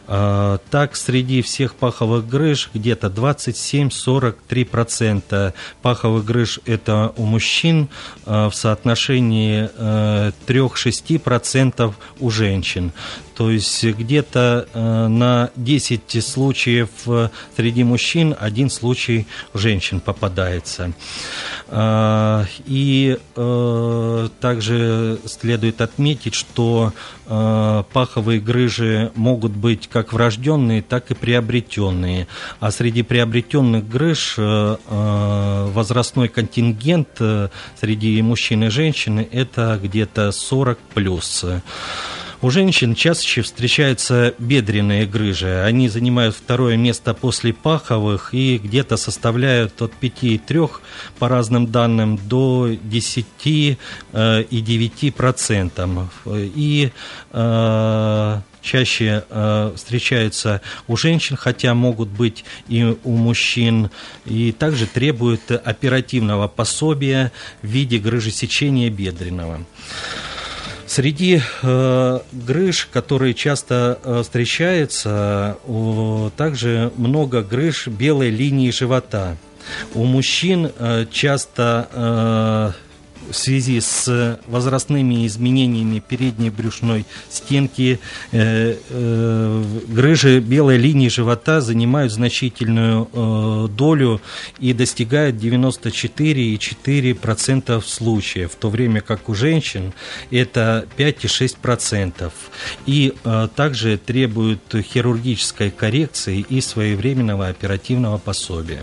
Так, 0.06 0.94
среди 0.94 1.42
всех 1.42 1.63
паховых 1.72 2.28
грыж 2.28 2.68
где-то 2.74 3.06
27-43% 3.06 5.54
паховых 5.80 6.24
грыж 6.24 6.60
это 6.66 7.14
у 7.16 7.24
мужчин 7.24 7.88
а, 8.26 8.50
в 8.50 8.54
соотношении 8.54 9.70
3-6% 10.46 11.94
у 12.20 12.30
женщин. 12.30 12.92
То 13.36 13.50
есть 13.50 13.84
где-то 13.84 14.68
на 15.08 15.50
10 15.56 16.24
случаев 16.24 16.88
среди 17.56 17.84
мужчин 17.84 18.34
один 18.38 18.70
случай 18.70 19.26
женщин 19.52 20.00
попадается. 20.00 20.92
И 22.66 23.18
также 24.40 25.18
следует 25.26 25.80
отметить, 25.80 26.34
что 26.34 26.92
э, 27.26 27.82
паховые 27.92 28.40
грыжи 28.40 29.12
могут 29.14 29.52
быть 29.52 29.88
как 29.88 30.12
врожденные, 30.12 30.82
так 30.82 31.10
и 31.10 31.14
приобретенные. 31.14 32.26
А 32.60 32.70
среди 32.70 33.02
приобретенных 33.02 33.88
грыж 33.88 34.36
э, 34.38 34.76
э 34.88 35.70
возрастной 35.74 36.28
контингент 36.28 37.08
э, 37.20 37.48
среди 37.80 38.20
мужчин 38.22 38.64
и 38.64 38.68
женщин 38.68 39.26
это 39.30 39.78
где-то 39.82 40.32
40 40.32 40.78
плюс. 40.94 41.44
У 42.44 42.50
женщин 42.50 42.94
чаще 42.94 43.40
встречаются 43.40 44.34
бедренные 44.38 45.06
грыжи. 45.06 45.62
Они 45.64 45.88
занимают 45.88 46.36
второе 46.36 46.76
место 46.76 47.14
после 47.14 47.54
паховых 47.54 48.34
и 48.34 48.58
где-то 48.58 48.98
составляют 48.98 49.80
от 49.80 49.92
5,3 49.98 50.70
по 51.18 51.30
разным 51.30 51.68
данным 51.68 52.18
до 52.18 52.68
10 52.82 53.26
э, 53.46 53.76
и 54.42 54.60
9 54.60 55.14
процентов. 55.14 56.10
И 56.26 56.92
э, 57.32 58.40
чаще 58.60 59.24
э, 59.30 59.72
встречаются 59.74 60.60
у 60.86 60.98
женщин, 60.98 61.36
хотя 61.36 61.72
могут 61.72 62.10
быть 62.10 62.44
и 62.68 62.94
у 63.04 63.16
мужчин, 63.16 63.88
и 64.26 64.52
также 64.52 64.86
требуют 64.86 65.50
оперативного 65.50 66.48
пособия 66.48 67.32
в 67.62 67.68
виде 67.68 67.96
грыжесечения 67.96 68.90
бедренного. 68.90 69.64
Среди 70.94 71.42
э, 71.62 72.18
грыж, 72.30 72.88
которые 72.92 73.34
часто 73.34 73.98
э, 74.04 74.22
встречаются, 74.22 75.58
э, 75.66 76.30
также 76.36 76.92
много 76.96 77.42
грыж 77.42 77.88
белой 77.88 78.30
линии 78.30 78.70
живота. 78.70 79.36
У 79.94 80.04
мужчин 80.04 80.70
э, 80.78 81.06
часто 81.10 81.88
э, 81.92 82.70
в 83.30 83.36
связи 83.36 83.80
с 83.80 84.40
возрастными 84.46 85.26
изменениями 85.26 85.98
передней 86.00 86.50
брюшной 86.50 87.06
стенки 87.30 88.00
э, 88.32 88.76
э, 88.88 89.64
грыжи 89.88 90.40
белой 90.40 90.78
линии 90.78 91.08
живота 91.08 91.60
занимают 91.60 92.12
значительную 92.12 93.08
э, 93.12 93.68
долю 93.70 94.20
и 94.58 94.72
достигают 94.72 95.36
94,4% 95.36 97.82
случаев, 97.84 98.52
в 98.52 98.56
то 98.56 98.70
время 98.70 99.00
как 99.00 99.28
у 99.28 99.34
женщин 99.34 99.92
это 100.30 100.86
5,6%. 100.96 102.32
И 102.86 103.14
э, 103.24 103.48
также 103.54 103.98
требуют 103.98 104.74
хирургической 104.74 105.70
коррекции 105.70 106.44
и 106.48 106.60
своевременного 106.60 107.48
оперативного 107.48 108.18
пособия. 108.18 108.82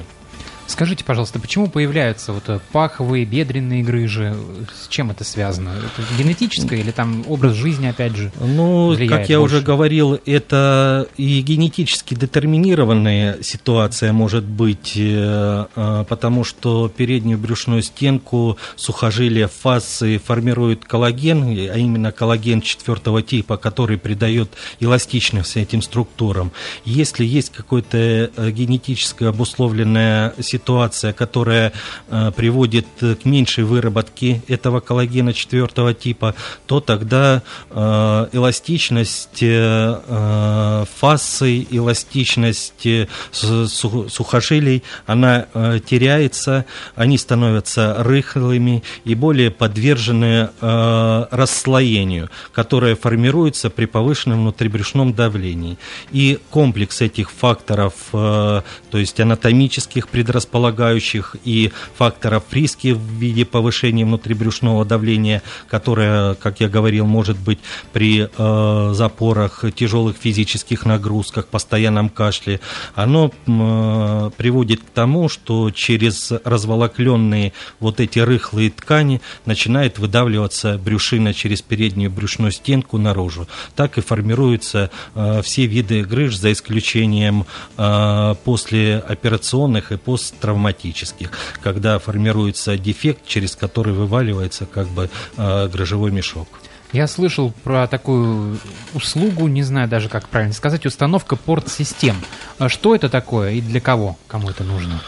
Скажите, 0.72 1.04
пожалуйста, 1.04 1.38
почему 1.38 1.68
появляются 1.68 2.32
вот 2.32 2.44
э, 2.48 2.60
паховые, 2.72 3.26
бедренные 3.26 3.84
грыжи? 3.84 4.34
С 4.74 4.88
чем 4.88 5.12
это 5.12 5.26
связано? 5.26 5.70
Это 5.70 6.08
генетическое 6.18 6.80
или 6.80 6.92
там 6.92 7.26
образ 7.28 7.56
жизни, 7.56 7.88
опять 7.88 8.16
же, 8.16 8.32
Ну, 8.40 8.96
как 9.10 9.28
я 9.28 9.40
больше? 9.40 9.56
уже 9.58 9.66
говорил, 9.66 10.18
это 10.26 11.10
и 11.18 11.42
генетически 11.42 12.14
детерминированная 12.14 13.44
ситуация 13.44 14.14
может 14.14 14.46
быть, 14.46 14.94
э, 14.96 15.66
э, 15.76 16.06
потому 16.08 16.46
что 16.46 16.88
переднюю 16.88 17.38
брюшную 17.38 17.82
стенку 17.82 18.58
сухожилия 18.78 19.50
фасы 19.50 20.20
формирует 20.20 20.86
коллаген, 20.86 21.44
а 21.70 21.78
именно 21.78 22.14
коллаген 22.14 22.62
четвертого 22.62 23.22
типа, 23.22 23.58
который 23.58 23.98
придает 23.98 24.50
эластичность 24.80 25.58
этим 25.58 25.82
структурам. 25.82 26.54
Если 26.86 27.26
есть 27.26 27.52
какое-то 27.52 28.32
генетическое 28.38 29.28
обусловленное 29.28 30.34
ситуация, 30.40 30.61
ситуация, 30.62 31.12
которая 31.12 31.74
э, 32.10 32.32
приводит 32.36 32.86
к 33.00 33.26
меньшей 33.26 33.64
выработке 33.64 34.42
этого 34.48 34.80
коллагена 34.80 35.34
четвертого 35.34 35.94
типа, 35.94 36.36
то 36.68 36.80
тогда 36.80 37.42
э, 37.72 38.28
эластичность 38.32 39.42
э, 39.42 40.86
фасы, 41.00 41.68
эластичность 41.72 42.88
сухожилий, 43.32 44.84
она 45.06 45.46
теряется, 45.86 46.66
они 46.96 47.18
становятся 47.18 47.96
рыхлыми 48.00 48.84
и 49.04 49.16
более 49.16 49.52
подвержены 49.52 50.50
расслоению, 50.62 52.30
которое 52.54 52.96
формируется 52.96 53.70
при 53.70 53.86
повышенном 53.86 54.42
внутрибрюшном 54.42 55.14
давлении. 55.14 55.78
И 56.12 56.40
комплекс 56.50 57.02
этих 57.02 57.32
факторов, 57.32 57.94
то 58.12 58.64
есть 58.94 59.20
анатомических 59.20 60.08
предрасположений, 60.08 60.51
располагающих 60.52 61.38
и 61.46 61.72
факторов 61.98 62.44
риски 62.52 62.92
в 62.92 63.00
виде 63.00 63.46
повышения 63.46 64.04
внутрибрюшного 64.04 64.84
давления, 64.84 65.42
которое, 65.70 66.34
как 66.36 66.60
я 66.60 66.68
говорил, 66.68 67.06
может 67.06 67.38
быть 67.38 67.60
при 67.94 68.28
э, 68.28 68.94
запорах, 68.94 69.64
тяжелых 69.74 70.18
физических 70.18 70.86
нагрузках, 70.86 71.48
постоянном 71.48 72.10
кашле, 72.10 72.60
оно 72.96 73.32
э, 73.32 74.32
приводит 74.36 74.82
к 74.82 74.90
тому, 74.94 75.30
что 75.30 75.72
через 75.72 76.32
разволокленные 76.44 77.54
вот 77.80 78.02
эти 78.02 78.20
рыхлые 78.20 78.72
ткани 78.72 79.22
начинает 79.46 80.00
выдавливаться 80.00 80.78
брюшина 80.78 81.34
через 81.34 81.62
переднюю 81.62 82.12
брюшную 82.12 82.52
стенку 82.52 82.98
наружу. 82.98 83.48
Так 83.76 83.98
и 83.98 84.02
формируются 84.02 84.92
э, 85.16 85.42
все 85.44 85.66
виды 85.66 86.02
грыж, 86.04 86.36
за 86.36 86.52
исключением 86.52 87.46
э, 87.78 88.36
послеоперационных 88.44 89.92
и 89.94 89.98
пост 89.98 90.41
травматических, 90.42 91.32
когда 91.62 92.00
формируется 92.00 92.78
дефект, 92.78 93.26
через 93.26 93.56
который 93.56 93.94
вываливается 93.94 94.66
как 94.66 94.88
бы 94.88 95.10
э, 95.38 95.68
грыжевой 95.70 96.12
мешок. 96.12 96.48
Я 96.92 97.08
слышал 97.08 97.54
про 97.64 97.88
такую 97.88 98.60
услугу, 98.94 99.48
не 99.48 99.64
знаю 99.64 99.88
даже 99.88 100.10
как 100.10 100.28
правильно 100.28 100.54
сказать, 100.54 100.86
установка 100.86 101.38
порт-систем. 101.38 102.18
А 102.58 102.68
что 102.68 102.94
это 102.94 103.08
такое 103.08 103.52
и 103.52 103.62
для 103.62 103.80
кого, 103.80 104.18
кому 104.28 104.50
это 104.50 104.66
нужно? 104.66 105.02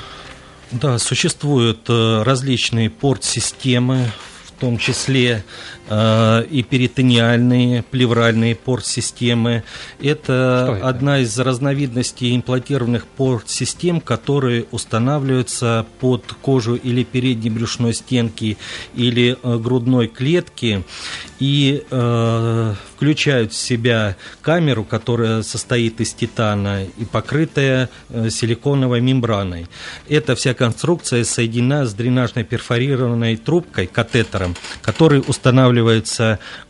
Да, 0.71 0.97
существуют 0.97 1.89
э, 1.89 2.23
различные 2.23 2.89
порт-системы, 2.89 4.11
в 4.45 4.51
том 4.59 4.77
числе 4.77 5.43
э, 5.87 6.45
и 6.49 6.63
перитониальные, 6.63 7.83
плевральные 7.83 8.55
порт-системы. 8.55 9.63
Это, 9.99 10.77
это 10.77 10.87
одна 10.87 11.19
из 11.19 11.37
разновидностей 11.39 12.35
имплантированных 12.35 13.05
порт-систем, 13.05 14.01
которые 14.01 14.65
устанавливаются 14.71 15.85
под 15.99 16.25
кожу 16.41 16.75
или 16.75 17.03
передней 17.03 17.49
брюшной 17.49 17.93
стенки, 17.93 18.57
или 18.95 19.37
э, 19.41 19.57
грудной 19.57 20.07
клетки 20.07 20.83
и 21.39 21.83
э, 21.89 22.73
включают 22.95 23.51
в 23.51 23.57
себя 23.57 24.15
камеру, 24.41 24.85
которая 24.85 25.41
состоит 25.43 25.99
из 25.99 26.13
титана 26.13 26.85
и 26.85 27.05
покрытая 27.05 27.89
э, 28.09 28.29
силиконовой 28.29 29.01
мембраной. 29.01 29.67
Эта 30.07 30.35
вся 30.35 30.53
конструкция 30.53 31.25
соединена 31.25 31.85
с 31.85 31.93
дренажной 31.93 32.45
перфорированной 32.45 33.35
трубкой, 33.35 33.87
катетером, 33.87 34.55
который 34.81 35.21
устанавливается 35.27 35.73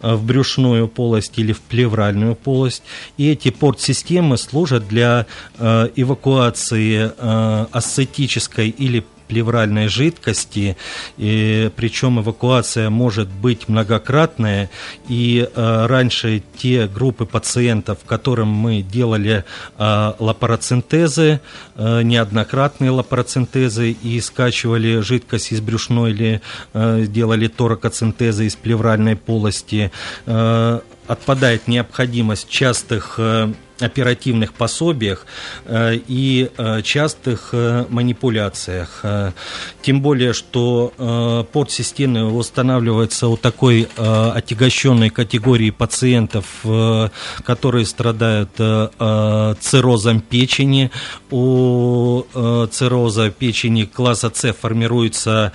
э, 0.01 0.15
в 0.15 0.25
брюшную 0.25 0.87
полость 0.87 1.33
или 1.37 1.53
в 1.53 1.61
плевральную 1.61 2.35
полость. 2.35 2.83
И 3.17 3.29
эти 3.29 3.49
порт-системы 3.49 4.37
служат 4.37 4.87
для 4.87 5.25
э, 5.57 5.89
эвакуации 5.95 7.11
э, 7.17 7.65
асцетической 7.71 8.69
или 8.69 9.03
плевральной 9.27 9.87
жидкости, 9.87 10.77
и, 11.17 11.71
причем 11.75 12.19
эвакуация 12.19 12.89
может 12.89 13.29
быть 13.29 13.67
многократная, 13.67 14.69
и 15.07 15.47
э, 15.53 15.85
раньше 15.85 16.43
те 16.57 16.87
группы 16.87 17.25
пациентов, 17.25 17.99
которым 18.05 18.49
мы 18.49 18.81
делали 18.81 19.43
э, 19.77 20.13
лапароцентезы, 20.19 21.39
э, 21.75 22.01
неоднократные 22.03 22.91
лапароцентезы 22.91 23.91
и 23.91 24.19
скачивали 24.21 24.99
жидкость 24.99 25.51
из 25.51 25.61
брюшной 25.61 26.11
или 26.11 26.41
э, 26.73 27.05
делали 27.07 27.47
торакоцентезы 27.47 28.45
из 28.45 28.55
плевральной 28.55 29.15
полости, 29.15 29.91
э, 30.25 30.79
отпадает 31.07 31.67
необходимость 31.67 32.49
частых 32.49 33.15
э, 33.17 33.53
оперативных 33.83 34.53
пособиях 34.53 35.25
э, 35.65 35.99
и 36.07 36.49
э, 36.57 36.81
частых 36.81 37.49
э, 37.51 37.85
манипуляциях. 37.89 39.03
Тем 39.81 40.01
более, 40.01 40.33
что 40.33 41.47
подсистемы 41.51 42.33
устанавливаются 42.33 43.27
у 43.27 43.37
такой 43.37 43.87
отягощенной 43.95 45.09
категории 45.09 45.71
пациентов, 45.71 46.45
которые 47.43 47.85
страдают 47.85 48.51
циррозом 49.59 50.21
печени. 50.21 50.91
У 51.29 52.23
цирроза 52.71 53.29
печени 53.29 53.83
класса 53.85 54.31
С 54.33 54.53
формируется 54.53 55.51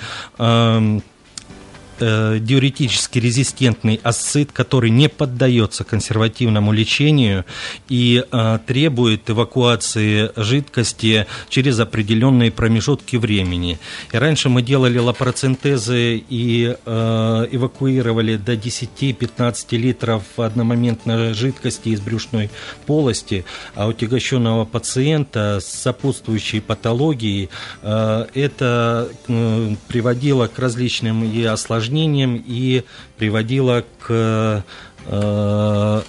э, 2.00 2.38
диуретически 2.40 3.18
резистентный 3.18 4.00
асцит, 4.02 4.52
который 4.52 4.90
не 4.90 5.08
поддается 5.08 5.84
консервативному 5.84 6.72
лечению 6.72 7.44
и 7.88 8.24
э, 8.30 8.58
требует 8.66 9.28
эвакуации 9.28 10.30
жидкости 10.36 11.26
через 11.48 11.78
определенные 11.80 12.50
промежутки 12.50 13.16
времени. 13.16 13.78
И 14.12 14.16
раньше 14.16 14.48
мы 14.48 14.62
делали 14.62 14.98
лапароцентезы 14.98 16.24
и 16.28 16.76
э, 16.84 17.46
эвакуировали 17.50 18.36
до 18.36 18.54
10-15 18.54 19.76
литров 19.76 20.22
одномоментной 20.36 21.34
жидкости 21.34 21.90
из 21.90 22.00
брюшной 22.00 22.50
полости, 22.86 23.44
а 23.74 23.88
у 23.88 23.92
тягощенного 23.92 24.64
пациента 24.64 25.58
с 25.60 25.66
сопутствующей 25.66 26.60
патологией 26.60 27.50
э, 27.82 28.26
это 28.34 29.08
э, 29.26 29.74
приводило 29.88 30.46
к 30.46 30.58
различным 30.58 31.24
и 31.24 31.42
осложнениям 31.44 31.87
осложнением 31.88 32.42
и 32.46 32.84
приводило 33.16 33.84
к 34.00 34.64
э, 35.06 36.02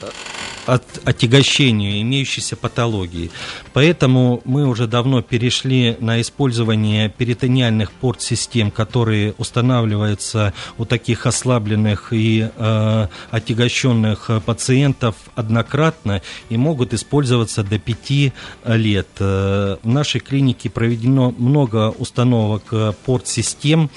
от 0.74 0.84
отягощению 1.06 2.02
имеющейся 2.02 2.56
патологии. 2.56 3.32
Поэтому 3.74 4.42
мы 4.46 4.68
уже 4.68 4.88
давно 4.88 5.22
перешли 5.22 5.98
на 6.00 6.22
использование 6.22 7.10
перитониальных 7.10 7.92
порт-систем, 7.92 8.72
которые 8.72 9.34
устанавливаются 9.38 10.54
у 10.78 10.86
таких 10.86 11.26
ослабленных 11.26 12.14
и 12.14 12.50
э, 12.56 13.08
отягощенных 13.32 14.30
пациентов 14.46 15.16
однократно 15.36 16.22
и 16.50 16.58
могут 16.58 16.94
использоваться 16.94 17.64
до 17.64 17.80
5 17.80 18.34
лет. 18.66 19.08
Э, 19.20 19.78
в 19.82 19.88
нашей 19.88 20.20
клинике 20.20 20.70
проведено 20.70 21.34
много 21.38 21.90
установок 21.90 22.74
порт-систем. 23.06 23.90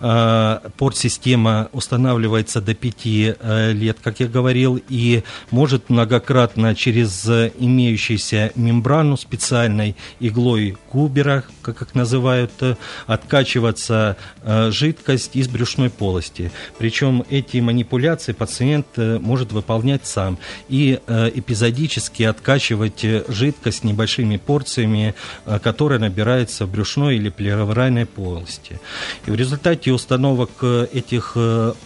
Э, 0.00 0.60
порт-система 0.76 1.68
устанавливается 1.72 2.60
до 2.60 2.74
5 2.74 2.94
э, 3.06 3.72
лет, 3.72 3.98
как 4.02 4.20
я 4.20 4.26
говорил, 4.26 4.80
и 4.88 5.22
может 5.50 5.90
много 5.90 6.17
многократно 6.18 6.74
через 6.74 7.26
имеющуюся 7.58 8.50
мембрану 8.56 9.16
специальной 9.16 9.94
иглой 10.20 10.76
Кубера, 10.90 11.44
как 11.62 11.82
их 11.82 11.94
называют, 11.94 12.50
э, 12.60 12.76
откачиваться 13.06 14.16
э, 14.42 14.70
жидкость 14.70 15.36
из 15.36 15.48
брюшной 15.48 15.90
полости. 15.90 16.50
Причем 16.78 17.24
эти 17.30 17.58
манипуляции 17.58 18.32
пациент 18.32 18.86
э, 18.96 19.18
может 19.20 19.52
выполнять 19.52 20.06
сам 20.06 20.38
и 20.68 20.98
эпизодически 21.08 22.22
откачивать 22.22 23.04
жидкость 23.28 23.84
небольшими 23.84 24.36
порциями, 24.36 25.14
которая 25.62 25.98
набирается 25.98 26.66
в 26.66 26.70
брюшной 26.70 27.16
или 27.16 27.28
плевральной 27.28 28.06
полости. 28.06 28.80
И 29.26 29.30
в 29.30 29.34
результате 29.34 29.92
установок 29.92 30.50
этих 30.92 31.36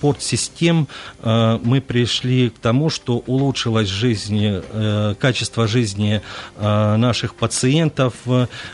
порт-систем 0.01 0.89
мы 1.23 1.81
пришли 1.81 2.51
к 2.51 2.59
тому, 2.59 2.91
что 2.91 3.19
улучшилась 3.27 3.89
жизнь 3.89 4.12
жизни, 4.13 4.63
э, 4.73 5.15
качество 5.19 5.67
жизни 5.67 6.21
э, 6.57 6.97
наших 6.97 7.35
пациентов. 7.35 8.15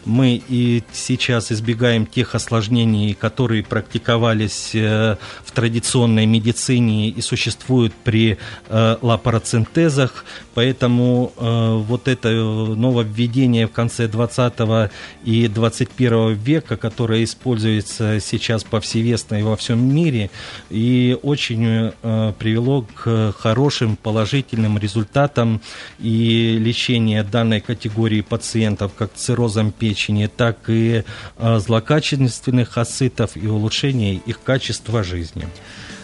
Мы 0.05 0.43
и 0.49 0.83
сейчас 0.93 1.53
избегаем 1.53 2.07
тех 2.07 2.35
осложнений, 2.35 3.15
которые 3.15 3.63
практиковались 3.63 4.75
э, 4.75 5.17
в 5.45 5.53
традиционной 5.53 6.27
медицине 6.27 7.09
и 7.09 7.21
существуют 7.21 7.93
при 8.05 8.39
лапароцентезах. 8.69 10.25
Поэтому 10.55 11.33
вот 11.37 12.09
это 12.09 12.29
нововведение 12.29 13.67
в 13.67 13.73
конце 13.73 14.09
20 14.09 14.91
и 15.25 15.49
21 15.49 16.35
века, 16.35 16.77
которое 16.77 17.25
используется 17.25 18.21
сейчас 18.21 18.65
повсеместно 18.65 19.37
и 19.37 19.43
во 19.43 19.57
всем 19.57 19.79
мире, 19.95 20.31
и 20.71 21.17
очень 21.23 21.93
привело 22.39 22.87
к 22.95 23.35
хорошим 23.39 23.97
положительным 23.97 24.79
результатам 24.79 25.28
результатом 25.29 25.61
и 25.99 26.59
лечения 26.59 27.23
данной 27.23 27.61
категории 27.61 28.21
пациентов, 28.21 28.93
как 28.97 29.13
циррозом 29.15 29.73
печени, 29.73 30.27
так 30.27 30.59
и 30.69 31.05
а, 31.37 31.59
злокачественных 31.59 32.79
асцитов 32.79 33.37
и 33.37 33.47
улучшения 33.47 34.15
их 34.15 34.43
качества 34.43 35.03
жизни. 35.03 35.47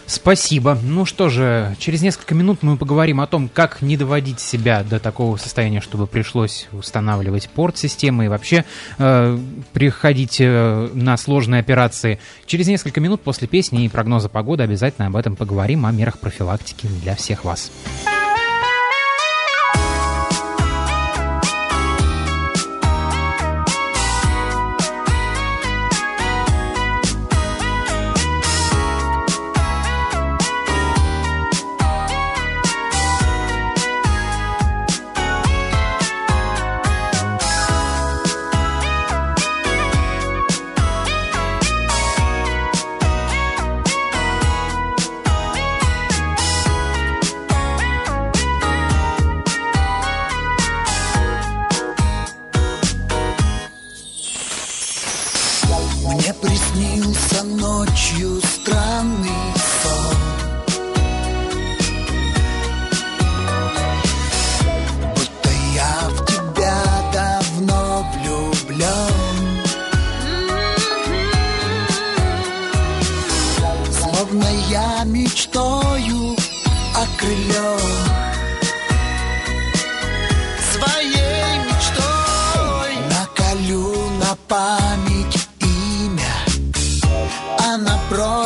Спасибо. 0.07 0.77
Ну 0.83 1.05
что 1.05 1.29
же, 1.29 1.75
через 1.79 2.01
несколько 2.01 2.35
минут 2.35 2.61
мы 2.61 2.77
поговорим 2.77 3.21
о 3.21 3.27
том, 3.27 3.49
как 3.49 3.81
не 3.81 3.97
доводить 3.97 4.39
себя 4.39 4.83
до 4.83 4.99
такого 4.99 5.37
состояния, 5.37 5.81
чтобы 5.81 6.05
пришлось 6.05 6.67
устанавливать 6.71 7.49
порт-системы 7.49 8.25
и 8.25 8.27
вообще 8.27 8.65
э, 8.99 9.39
приходить 9.73 10.37
э, 10.39 10.89
на 10.93 11.17
сложные 11.17 11.59
операции. 11.59 12.19
Через 12.45 12.67
несколько 12.67 13.01
минут 13.01 13.21
после 13.21 13.47
песни 13.47 13.85
и 13.85 13.89
прогноза 13.89 14.29
погоды 14.29 14.61
обязательно 14.61 15.07
об 15.07 15.15
этом 15.15 15.35
поговорим, 15.35 15.87
о 15.87 15.91
мерах 15.91 16.19
профилактики 16.19 16.87
для 17.01 17.15
всех 17.15 17.43
вас. 17.43 17.71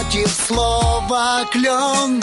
против 0.09 0.27
слова 0.47 1.45
клен. 1.51 2.19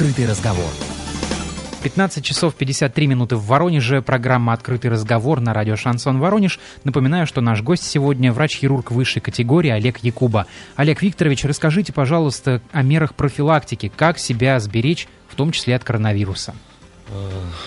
«Открытый 0.00 0.26
разговор». 0.26 0.70
15 1.82 2.24
часов 2.24 2.54
53 2.54 3.06
минуты 3.06 3.36
в 3.36 3.44
Воронеже. 3.44 4.00
Программа 4.00 4.54
«Открытый 4.54 4.90
разговор» 4.90 5.40
на 5.40 5.52
радио 5.52 5.76
«Шансон 5.76 6.18
Воронеж». 6.18 6.58
Напоминаю, 6.84 7.26
что 7.26 7.42
наш 7.42 7.60
гость 7.60 7.82
сегодня 7.82 8.32
врач-хирург 8.32 8.92
высшей 8.92 9.20
категории 9.20 9.70
Олег 9.70 9.98
Якуба. 9.98 10.46
Олег 10.74 11.02
Викторович, 11.02 11.44
расскажите, 11.44 11.92
пожалуйста, 11.92 12.62
о 12.72 12.80
мерах 12.80 13.14
профилактики. 13.14 13.92
Как 13.94 14.18
себя 14.18 14.58
сберечь, 14.58 15.06
в 15.28 15.34
том 15.34 15.52
числе 15.52 15.76
от 15.76 15.84
коронавируса? 15.84 16.54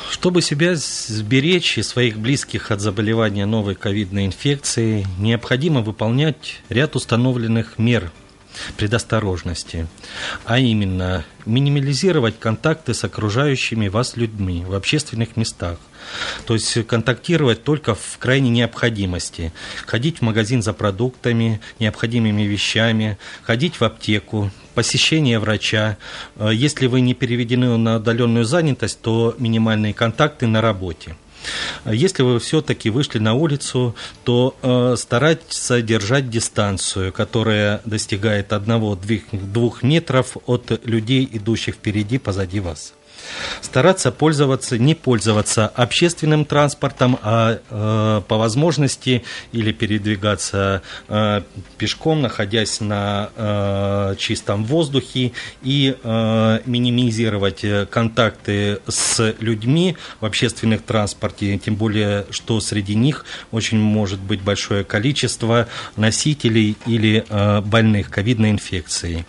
Чтобы 0.09 0.41
себя 0.41 0.73
сберечь 0.75 1.77
и 1.77 1.83
своих 1.83 2.17
близких 2.17 2.71
от 2.71 2.81
заболевания 2.81 3.45
новой 3.45 3.75
ковидной 3.75 4.25
инфекции, 4.25 5.05
необходимо 5.19 5.81
выполнять 5.81 6.61
ряд 6.69 6.95
установленных 6.95 7.77
мер 7.77 8.11
предосторожности, 8.77 9.87
а 10.45 10.59
именно 10.59 11.25
минимализировать 11.45 12.39
контакты 12.39 12.93
с 12.93 13.03
окружающими 13.03 13.87
вас 13.87 14.15
людьми 14.15 14.63
в 14.65 14.73
общественных 14.73 15.35
местах. 15.37 15.77
То 16.45 16.53
есть 16.53 16.85
контактировать 16.87 17.63
только 17.63 17.95
в 17.95 18.17
крайней 18.19 18.49
необходимости. 18.49 19.53
Ходить 19.85 20.19
в 20.19 20.21
магазин 20.21 20.61
за 20.61 20.73
продуктами, 20.73 21.61
необходимыми 21.79 22.43
вещами, 22.43 23.17
ходить 23.43 23.79
в 23.79 23.83
аптеку, 23.83 24.51
посещение 24.73 25.39
врача. 25.39 25.97
Э, 26.35 26.49
Если 26.53 26.87
вы 26.87 27.01
не 27.01 27.13
переведены 27.13 27.77
на 27.77 27.97
удаленную 27.97 28.45
занятость, 28.45 29.01
то 29.01 29.35
минимальные 29.37 29.93
контакты 29.93 30.47
на 30.47 30.61
работе. 30.61 31.15
Если 31.85 32.23
вы 32.23 32.39
все-таки 32.39 32.89
вышли 32.89 33.19
на 33.19 33.33
улицу, 33.33 33.95
то 34.23 34.55
э, 34.61 34.95
стараться 34.97 35.81
держать 35.81 36.29
дистанцию, 36.29 37.11
которая 37.11 37.81
достигает 37.85 38.51
1-2 38.51 39.75
метров 39.81 40.37
от 40.45 40.81
людей, 40.85 41.27
идущих 41.31 41.75
впереди, 41.75 42.17
позади 42.17 42.59
вас. 42.59 42.93
Стараться 43.61 44.11
пользоваться, 44.11 44.77
не 44.77 44.95
пользоваться 44.95 45.67
общественным 45.67 46.45
транспортом, 46.45 47.19
а 47.21 47.59
э, 47.69 48.21
по 48.27 48.37
возможности 48.37 49.23
или 49.51 49.71
передвигаться 49.71 50.81
э, 51.07 51.41
пешком, 51.77 52.21
находясь 52.21 52.79
на 52.79 53.29
э, 53.35 54.15
чистом 54.17 54.65
воздухе 54.65 55.31
и 55.61 55.95
э, 56.01 56.59
минимизировать 56.65 57.63
э, 57.63 57.85
контакты 57.89 58.79
с 58.87 59.35
людьми 59.39 59.97
в 60.19 60.25
общественных 60.25 60.83
транспорте, 60.83 61.57
тем 61.57 61.75
более, 61.75 62.25
что 62.29 62.59
среди 62.59 62.95
них 62.95 63.25
очень 63.51 63.79
может 63.79 64.19
быть 64.19 64.41
большое 64.41 64.83
количество 64.83 65.67
носителей 65.95 66.77
или 66.85 67.25
э, 67.27 67.61
больных 67.61 68.09
ковидной 68.09 68.51
инфекцией. 68.51 69.25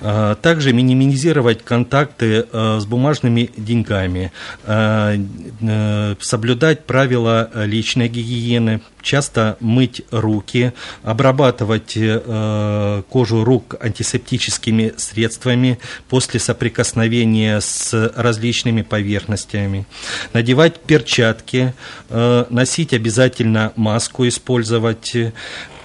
Э, 0.00 0.36
Также 0.40 0.72
минимизировать 0.72 1.64
контакты 1.64 2.46
э, 2.50 2.78
с 2.80 2.84
бумажными 2.86 3.17
деньгами, 3.22 4.32
э, 4.64 5.18
э, 5.60 6.14
соблюдать 6.20 6.84
правила 6.84 7.50
личной 7.54 8.08
гигиены, 8.08 8.80
часто 9.02 9.56
мыть 9.60 10.02
руки, 10.10 10.72
обрабатывать 11.02 11.92
э, 11.96 13.02
кожу 13.08 13.44
рук 13.44 13.76
антисептическими 13.80 14.94
средствами 14.96 15.78
после 16.08 16.40
соприкосновения 16.40 17.60
с 17.60 18.12
различными 18.16 18.82
поверхностями, 18.82 19.86
надевать 20.32 20.80
перчатки, 20.80 21.74
носить 22.10 22.92
обязательно 22.92 23.72
маску, 23.76 24.26
использовать, 24.26 25.16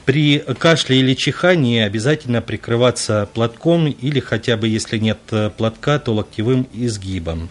при 0.06 0.40
кашле 0.60 1.00
или 1.00 1.14
чихании 1.14 1.82
обязательно 1.82 2.42
прикрываться 2.42 3.30
платком 3.34 3.88
или 3.88 4.20
хотя 4.20 4.58
бы, 4.58 4.68
если 4.68 4.98
нет 4.98 5.20
э, 5.32 5.50
платка, 5.56 6.00
то 6.00 6.14
локтевым 6.14 6.68
изгибом. 6.74 7.50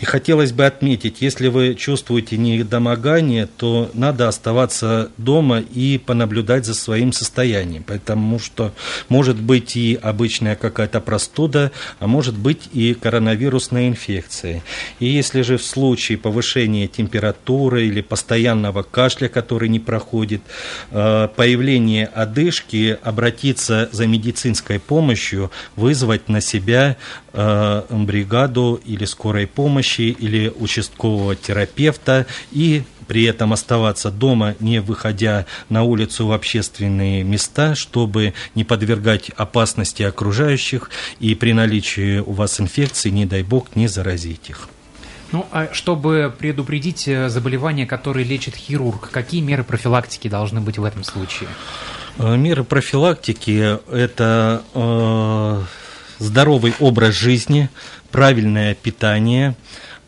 И 0.00 0.04
хотелось 0.04 0.52
бы 0.52 0.66
отметить, 0.66 1.20
если 1.20 1.48
вы 1.48 1.74
чувствуете 1.74 2.36
недомогание, 2.36 3.46
то 3.46 3.90
надо 3.94 4.28
оставаться 4.28 5.10
дома 5.16 5.60
и 5.60 5.98
понаблюдать 5.98 6.64
за 6.64 6.74
своим 6.74 7.12
состоянием, 7.12 7.82
потому 7.82 8.38
что 8.38 8.72
может 9.08 9.36
быть 9.36 9.76
и 9.76 9.98
обычная 10.00 10.56
какая-то 10.56 11.00
простуда, 11.00 11.72
а 11.98 12.06
может 12.06 12.36
быть 12.36 12.68
и 12.72 12.94
коронавирусная 12.94 13.88
инфекция. 13.88 14.62
И 15.00 15.06
если 15.06 15.42
же 15.42 15.58
в 15.58 15.64
случае 15.64 16.18
повышения 16.18 16.86
температуры 16.86 17.86
или 17.86 18.00
постоянного 18.00 18.82
кашля, 18.82 19.28
который 19.28 19.68
не 19.68 19.80
проходит, 19.80 20.42
э, 20.90 21.28
появление 21.34 22.06
одышки, 22.06 22.98
обратиться 23.02 23.88
за 23.92 24.06
медицинской 24.06 24.78
помощью, 24.78 25.50
вызвать 25.76 26.28
на 26.28 26.40
себя 26.40 26.96
бригаду 27.38 28.80
или 28.84 29.04
скорой 29.04 29.46
помощи 29.46 30.02
или 30.02 30.52
участкового 30.58 31.36
терапевта 31.36 32.26
и 32.50 32.82
при 33.08 33.24
этом 33.24 33.52
оставаться 33.52 34.10
дома, 34.10 34.54
не 34.60 34.80
выходя 34.80 35.46
на 35.68 35.82
улицу 35.82 36.26
в 36.26 36.32
общественные 36.32 37.24
места, 37.24 37.74
чтобы 37.74 38.34
не 38.54 38.64
подвергать 38.64 39.30
опасности 39.30 40.02
окружающих 40.02 40.90
и 41.18 41.34
при 41.34 41.52
наличии 41.52 42.18
у 42.18 42.32
вас 42.32 42.60
инфекции, 42.60 43.10
не 43.10 43.26
дай 43.26 43.42
бог, 43.42 43.74
не 43.74 43.88
заразить 43.88 44.50
их. 44.50 44.68
Ну, 45.32 45.46
а 45.52 45.68
чтобы 45.72 46.32
предупредить 46.38 47.06
э, 47.06 47.28
заболевания, 47.28 47.86
которые 47.86 48.24
лечит 48.24 48.56
хирург, 48.56 49.10
какие 49.10 49.42
меры 49.42 49.62
профилактики 49.62 50.28
должны 50.28 50.60
быть 50.60 50.78
в 50.78 50.84
этом 50.84 51.04
случае? 51.04 51.50
Э, 52.18 52.36
Меры 52.36 52.64
профилактики– 52.64 53.78
это 53.92 54.62
э, 54.74 55.62
здоровый 56.18 56.74
образ 56.80 57.14
жизни, 57.14 57.68
правильное 58.10 58.74
питание, 58.74 59.54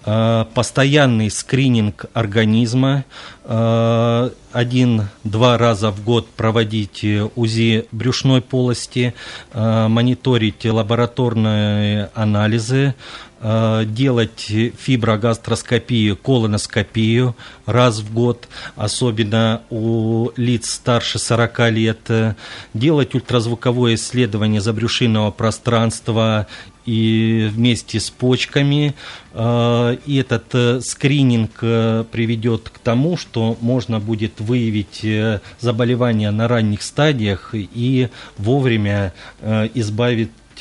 э, 0.04 0.44
постоянный 0.54 1.30
скрининг 1.30 2.06
организма, 2.14 3.04
э, 3.44 4.30
один-два 4.52 5.58
раза 5.58 5.90
в 5.90 6.02
год 6.02 6.28
проводить 6.30 7.04
УЗИ 7.36 7.86
брюшной 7.92 8.42
полости, 8.42 9.14
э, 9.52 9.88
мониторить 9.88 10.64
лабораторные 10.64 12.10
анализы, 12.14 12.94
делать 13.40 14.52
фиброгастроскопию, 14.78 16.16
колоноскопию 16.16 17.34
раз 17.64 18.00
в 18.00 18.12
год, 18.12 18.48
особенно 18.76 19.62
у 19.70 20.30
лиц 20.36 20.70
старше 20.70 21.18
40 21.18 21.70
лет, 21.70 22.00
э, 22.08 22.34
делать 22.74 23.14
ультразвуковое 23.14 23.94
исследование 23.94 24.60
забрюшинного 24.60 25.30
пространства 25.30 26.46
и 26.84 27.48
вместе 27.52 28.00
с 28.00 28.10
почками. 28.10 28.94
Э, 29.32 29.96
И 30.06 30.16
этот 30.16 30.54
э, 30.54 30.80
скрининг 30.80 31.58
э, 31.62 32.04
приведет 32.10 32.68
к 32.68 32.78
тому, 32.78 33.16
что 33.16 33.56
можно 33.60 34.00
будет 34.00 34.40
выявить 34.40 35.04
э, 35.04 35.40
заболевания 35.60 36.30
на 36.30 36.48
ранних 36.48 36.82
стадиях 36.82 37.54
и 37.54 38.08
вовремя 38.36 39.14
э, 39.40 39.68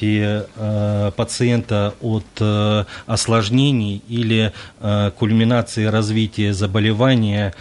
и, 0.01 0.43
э, 0.55 1.11
пациента 1.15 1.93
от 2.01 2.25
э, 2.39 2.85
осложнений 3.05 4.01
или 4.07 4.53
э, 4.79 5.11
кульминации 5.17 5.85
развития 5.85 6.53
заболевания, 6.53 7.53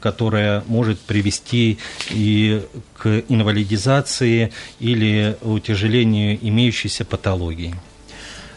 которое 0.00 0.62
может 0.66 1.00
привести 1.00 1.78
и 2.10 2.62
к 2.96 3.24
инвалидизации 3.28 4.52
или 4.78 5.36
утяжелению 5.42 6.38
имеющейся 6.40 7.04
патологии. 7.04 7.74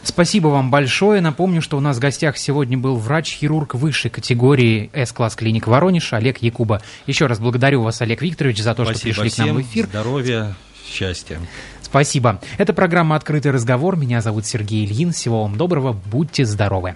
Спасибо 0.03 0.49
вам 0.49 0.69
большое. 0.69 1.21
Напомню, 1.21 1.61
что 1.61 1.77
у 1.77 1.79
нас 1.79 1.97
в 1.97 1.99
гостях 1.99 2.37
сегодня 2.37 2.77
был 2.77 2.97
врач-хирург 2.97 3.73
высшей 3.75 4.11
категории 4.11 4.91
С-класс 4.93 5.35
клиник 5.35 5.65
Воронеж 5.65 6.11
Олег 6.13 6.39
Якуба. 6.39 6.81
Еще 7.07 7.25
раз 7.25 7.39
благодарю 7.39 7.81
вас, 7.81 8.01
Олег 8.01 8.21
Викторович, 8.21 8.61
за 8.61 8.75
то, 8.75 8.83
Спасибо 8.83 9.13
что 9.13 9.21
пришли 9.21 9.29
всем, 9.29 9.45
к 9.45 9.47
нам 9.47 9.57
в 9.57 9.61
эфир. 9.61 9.85
здоровья, 9.85 10.55
счастья. 10.85 11.39
Спасибо. 11.93 12.39
Это 12.57 12.73
программа 12.73 13.15
«Открытый 13.15 13.51
разговор». 13.51 13.95
Меня 13.97 14.19
зовут 14.19 14.47
Сергей 14.47 14.83
Ильин. 14.83 15.11
Всего 15.11 15.43
вам 15.43 15.57
доброго. 15.57 15.93
Будьте 15.93 16.43
здоровы. 16.43 16.91